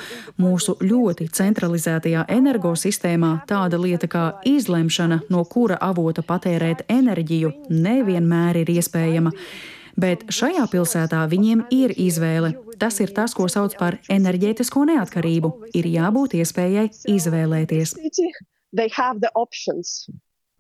[0.42, 8.74] Mūsu ļoti centralizētajā energosistēmā tāda lieta kā izlemšana, no kura avota patērēt enerģiju, nevienmēr ir
[8.74, 9.32] iespējama.
[10.00, 12.56] Bet šajā pilsētā viņiem ir izvēle.
[12.80, 15.52] Tas ir tas, ko sauc par enerģētisko neatkarību.
[15.78, 17.96] Ir jābūt iespējai izvēlēties.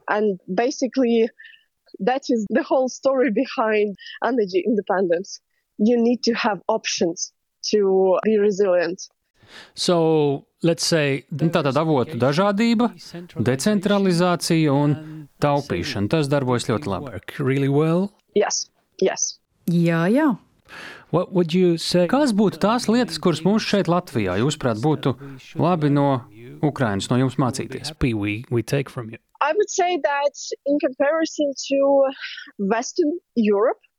[0.09, 1.29] And basically,
[1.99, 3.95] that is the whole story behind
[4.25, 5.39] energy independence.
[5.77, 7.31] You need to have options
[7.69, 9.09] to be resilient.
[9.75, 12.91] So, let's say, tātad avotu dažādība,
[13.35, 14.95] decentralizācija un
[15.43, 16.11] taupīšana.
[16.11, 17.19] Tas darbojas ļoti labi.
[17.39, 18.11] Really well?
[18.37, 18.69] Yes,
[19.03, 19.35] yes.
[19.67, 20.31] Jā, jā.
[21.11, 25.17] Kas būtu tās lietas, kuras mums šeit Latvijā, jūsuprāt, būtu
[25.59, 26.23] labi no
[26.63, 27.91] Ukrainas, no jums mācīties?
[27.99, 28.13] We,
[28.47, 28.63] we
[29.43, 30.35] I would say that
[30.65, 31.79] in comparison to
[32.59, 33.90] Western Europe, You...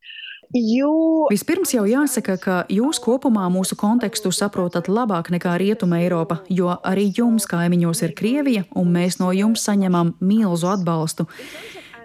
[1.32, 7.06] Vispirms jau jāsaka, ka jūs kopumā mūsu kontekstu saprotat labāk nekā Rietuma Eiropa, jo arī
[7.16, 11.28] jums kaimiņos ir Krievija, un mēs no jums saņemam milzu atbalstu.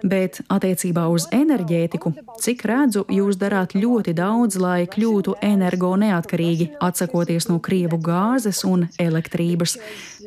[0.02, 7.48] Bet attiecībā uz enerģētiku, cik redzu, jūs darāt ļoti daudz, lai kļūtu energo neatkarīgi, atsakoties
[7.50, 9.76] no krievu gāzes un elektrības.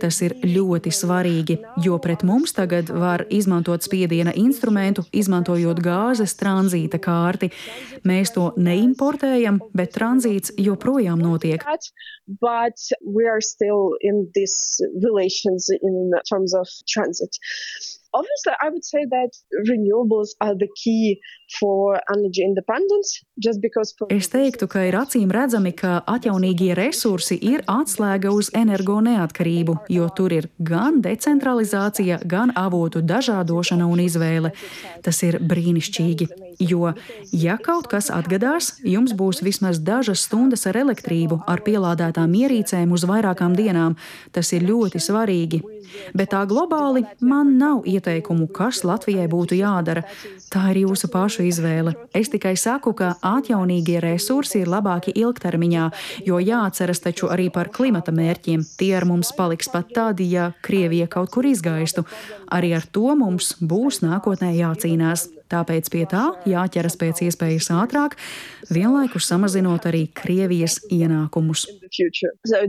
[0.01, 6.97] Tas ir ļoti svarīgi, jo pret mums tagad var izmantot spiediena instrumentu, izmantojot gāzes tranzīta
[6.97, 7.51] kārti.
[8.07, 11.61] Mēs to neimportējam, bet tranzīts joprojām notiek.
[12.41, 17.37] But we are still in these relations in terms of transit.
[18.13, 19.31] Obviously, I would say that
[19.69, 21.21] renewables are the key.
[24.13, 30.07] Es teiktu, ka ir acīm redzami, ka atjaunīgie resursi ir atslēga uz energo neatkarību, jo
[30.15, 34.53] tur ir gan decentralizācija, gan avotu dažādošana un izvēle.
[35.03, 36.29] Tas ir brīnišķīgi,
[36.71, 36.93] jo,
[37.35, 43.05] ja kaut kas atgadās, jums būs vismaz dažas stundas ar elektrību, ar pielādētām ierīcēm uz
[43.09, 43.97] vairākām dienām.
[44.31, 45.61] Tas ir ļoti svarīgi.
[46.15, 50.05] Bet tā globāli man nav ieteikumu, kas Latvijai būtu jādara.
[50.51, 51.93] Tā ir jūsu pašu izvēle.
[52.17, 55.89] Es tikai saku, ka atjaunīgie resursi ir labāki ilgtermiņā,
[56.27, 58.63] jo jāatceras taču arī par klimata mērķiem.
[58.79, 62.05] Tie ar mums paliks pat tad, ja Krievija kaut kur izgaistu.
[62.51, 65.29] Arī ar to mums būs nākotnē jācīnās.
[65.51, 68.15] Tāpēc pie tā jāķeras pēc iespējas ātrāk,
[68.71, 71.65] vienlaikus samazinot arī Krievijas ienākumus.
[72.47, 72.61] So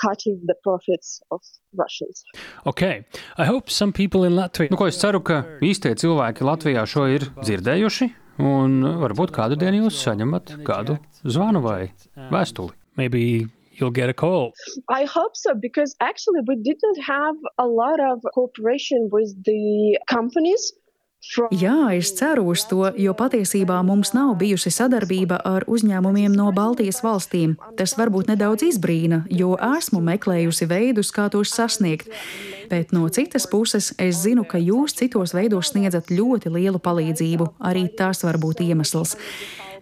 [0.00, 1.40] cutting the profits of
[1.74, 2.22] Russians.
[2.66, 3.04] Okay.
[3.36, 4.70] I hope some people in Latvia.
[4.70, 8.10] Nu, ko es ceru, ka īstie cilvēki Latvijā šo ir dzirdējuši,
[8.44, 11.80] un varbūt kādu dienu jūs saņemat kādu zvanu vai
[12.32, 12.72] vēstuli.
[12.96, 14.52] Maybe you'll get a call.
[14.88, 20.72] I hope so because actually we didn't have a lot of cooperation with the companies.
[21.50, 27.02] Jā, es ceru uz to, jo patiesībā mums nav bijusi sadarbība ar uzņēmumiem no Baltijas
[27.04, 27.56] valstīm.
[27.76, 32.08] Tas varbūt nedaudz izbrīna, jo esmu meklējusi veidus, kā tos sasniegt.
[32.70, 37.52] Bet no citas puses, es zinu, ka jūs citos veidos sniedzat ļoti lielu palīdzību.
[37.60, 39.16] Arī tas var būt iemesls.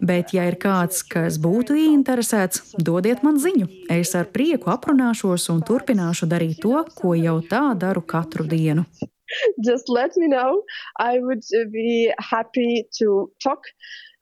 [0.03, 3.69] Bet, ja ir kāds, kas būtu ieinteresēts, dodiet man ziņu.
[3.95, 8.89] Es ar prieku aprunāšos un turpināšu darīt to, ko jau tā daru katru dienu.
[9.63, 10.63] just let me know.
[10.99, 13.61] I would be happy to talk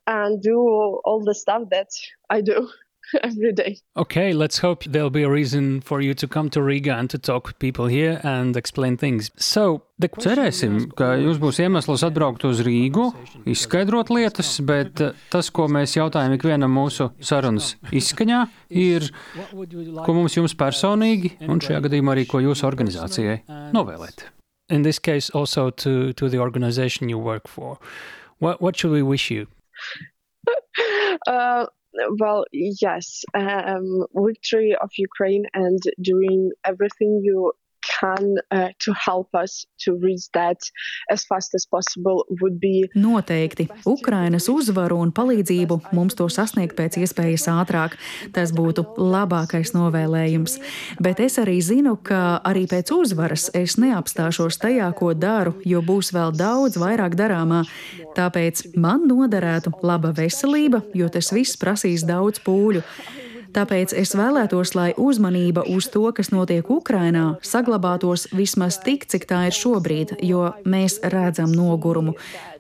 [0.08, 0.58] and do
[1.06, 1.90] all the stuff that
[2.30, 2.70] I do.
[3.24, 3.78] every day.
[3.98, 7.18] Okay, let's hope there'll be a reason for you to come to Riga and to
[7.18, 9.32] talk with people here and explain things.
[9.38, 13.10] So, cerēsim, ka jums būs iemesls atbraukt uz Rīgu,
[13.50, 19.10] izskaidrot lietas, bet uh, tas, ko mēs jautājam ikvienam mūsu sarunas izskaņā, ir,
[19.54, 23.44] ko mums jums personīgi un šajā gadījumā arī ko jūsu organizācijai
[23.76, 24.30] novēlēt.
[24.74, 27.78] In this case also to to the organization you work for.
[28.40, 29.48] What what should we wish you?
[31.28, 31.66] Uh,
[32.20, 37.54] well yes um, victory of ukraine and doing everything you
[37.84, 40.60] can uh, to help us to reach that
[41.12, 42.90] as fast as possible would be.
[42.96, 43.68] Noteikti.
[43.86, 47.98] Ukrainas uzvaru un palīdzību mums to sasniegt pēc iespējas ātrāk.
[48.36, 50.60] Tas būtu labākais novēlējums.
[51.04, 56.14] Bet es arī zinu, ka arī pēc uzvaras es neapstāšos tajā, ko daru, jo būs
[56.16, 57.64] vēl daudz vairāk darāmā.
[58.18, 62.84] Tāpēc man noderētu laba veselība, jo tas viss prasīs daudz pūļu.
[63.54, 69.44] Tāpēc es vēlētos, lai uzmanība uz to, kas notiek Ukrainā, saglabātos vismaz tik, cik tā
[69.50, 72.16] ir šobrīd, jo mēs redzam nogurumu.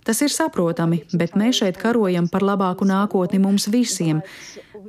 [0.06, 4.22] Tas ir saprotami, bet mēs šeit karojam par labāku nākotni mums visiem.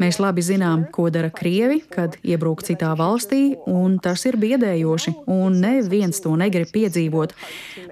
[0.01, 5.60] Mēs labi zinām, ko dara Krievi, kad iebrūk citā valstī, un tas ir biedējoši, un
[5.62, 7.35] neviens to negrib piedzīvot.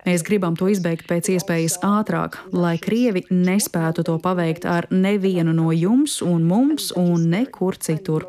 [0.06, 5.70] Mēs gribam to izbeigt pēc iespējas ātrāk, lai Krievi nespētu to paveikt ar nevienu no
[5.76, 8.26] jums un mums un nekur citur.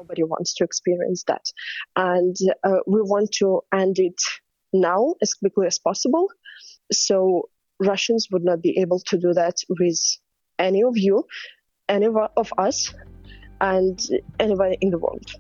[1.96, 2.80] And, uh,
[4.74, 6.28] now as quickly as possible.
[6.92, 7.50] So
[7.80, 10.00] Russians would not be able to do that with
[10.60, 11.26] any of you,
[11.88, 12.94] any of us,
[13.64, 14.00] and
[14.40, 15.36] anybody in the world.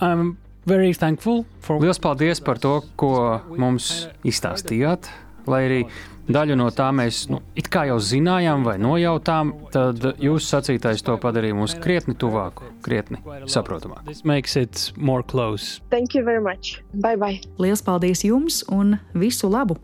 [0.00, 1.80] I'm very thankful for.
[1.80, 5.10] Lielas paldies par to, ko mums izstāstījāt.
[5.50, 5.78] Lai arī
[6.30, 11.16] daļu no tā mēs nu, it kā jau zinājām vai nojautām, tad jūsu sacītais to
[11.22, 13.18] padarīja mums krietni tuvāku, krietni
[13.50, 14.06] saprotamāku.
[14.12, 15.80] Tas makes it more close.
[15.90, 16.78] Thank you very much.
[16.94, 17.40] Bye bye.
[17.58, 19.80] Lielas paldies jums un visu labu!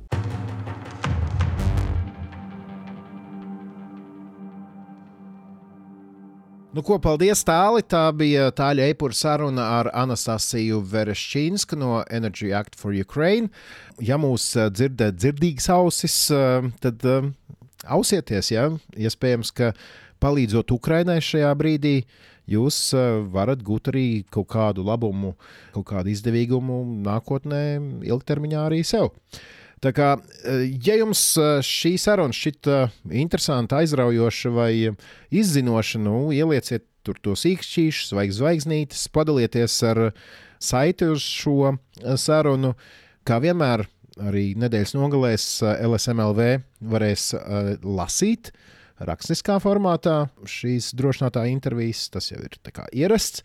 [6.69, 7.81] Nu, ko, paldies, Tāli.
[7.89, 13.49] Tā bija tāļa eipura saruna ar Anastasiju Verešķīnsku no Energy Act for Ukraine.
[14.05, 17.31] Ja mūs eh, dzirdēt dzirdīgas ausis, eh, tad eh,
[17.89, 18.67] ausieties, ja
[19.01, 19.71] iespējams, ka
[20.21, 22.03] palīdzot Ukrainai šajā brīdī,
[22.53, 22.83] jūs
[23.33, 25.39] varat gūt arī kaut kādu labumu,
[25.73, 27.63] kaut kādu izdevīgumu nākotnē,
[28.13, 29.15] ilgtermiņā arī sev.
[29.85, 32.79] Tā kā, eh, ja jums eh, šī saruna šķita
[33.15, 34.73] interesanta, aizraujoša vai
[35.31, 40.03] izzinoša, nu, ielieciet tur to sīkšķīšus vai zvaigznītes, padalieties ar
[40.61, 41.77] saiti uz šo
[42.21, 42.75] sarunu.
[43.29, 43.87] Kā vienmēr,
[44.19, 46.49] arī nedēļas nogalēs LSMLV
[46.91, 47.31] varēs
[47.85, 48.51] lasīt
[48.99, 52.09] rakstiskā formātā šīs drošinātāja intervijas.
[52.13, 52.59] Tas jau ir
[52.93, 53.45] ierasts.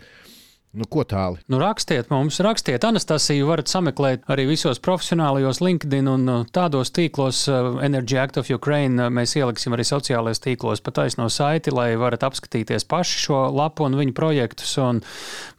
[0.73, 1.37] Nu, ko tālu?
[1.53, 2.81] Nu, rakstiet mums, rakstiet.
[2.87, 7.43] Anastasiju varat sameklēt arī visos profesionālajos LinkedIn un uh, tādos tīklos.
[7.45, 11.91] Uh, Energy Act of Ukraine uh, mēs ieliksim arī sociālajos tīklos pa taisno saiti, lai
[12.01, 14.71] varat apskatīties paši šo lapu un viņu projektus.
[14.81, 15.03] Un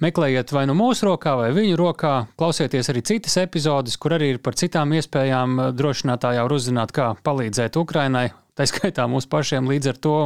[0.03, 2.17] meklējiet vai nu mūsu rokā, vai viņu rokā.
[2.35, 7.79] Klausieties arī citas epizodes, kur arī ir par citām iespējām drošinātājā var uzzināt, kā palīdzēt
[7.79, 8.33] Ukrainai.
[8.59, 10.19] Tā skaitā mums pašiem līdz ar to.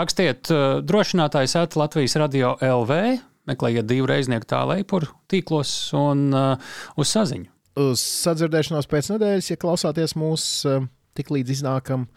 [0.00, 0.48] Rakstiet
[0.88, 7.50] drošinātājs at Latvijas radio LV meklējiet divu reiznieku tālāk, pur tīklos un uh, uz saziņu.
[7.84, 10.88] Uz sadzirdēšanos pēc nedēļas, ja klausāties mūsu uh,
[11.18, 12.08] tik līdz iznākam,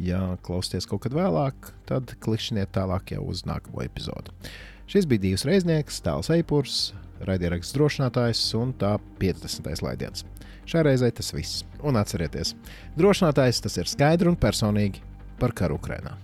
[0.00, 4.34] ja klausāties kaut kad vēlāk, tad klikšķiniet tālāk jau uz nākamo epizodu.
[4.90, 6.90] Šis bija divs reiznieks, tāls eipurs,
[7.26, 9.70] raidieraksts drošinātājs un tā 50.
[9.84, 10.26] laidiens.
[10.68, 11.62] Šai reizei tas viss.
[11.82, 12.54] Un atcerieties,
[12.98, 15.02] drošinātājs tas ir skaidri un personīgi
[15.40, 16.14] par karu Ukrajinā.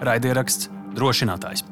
[0.00, 1.64] Raidieraksts drošinātājs.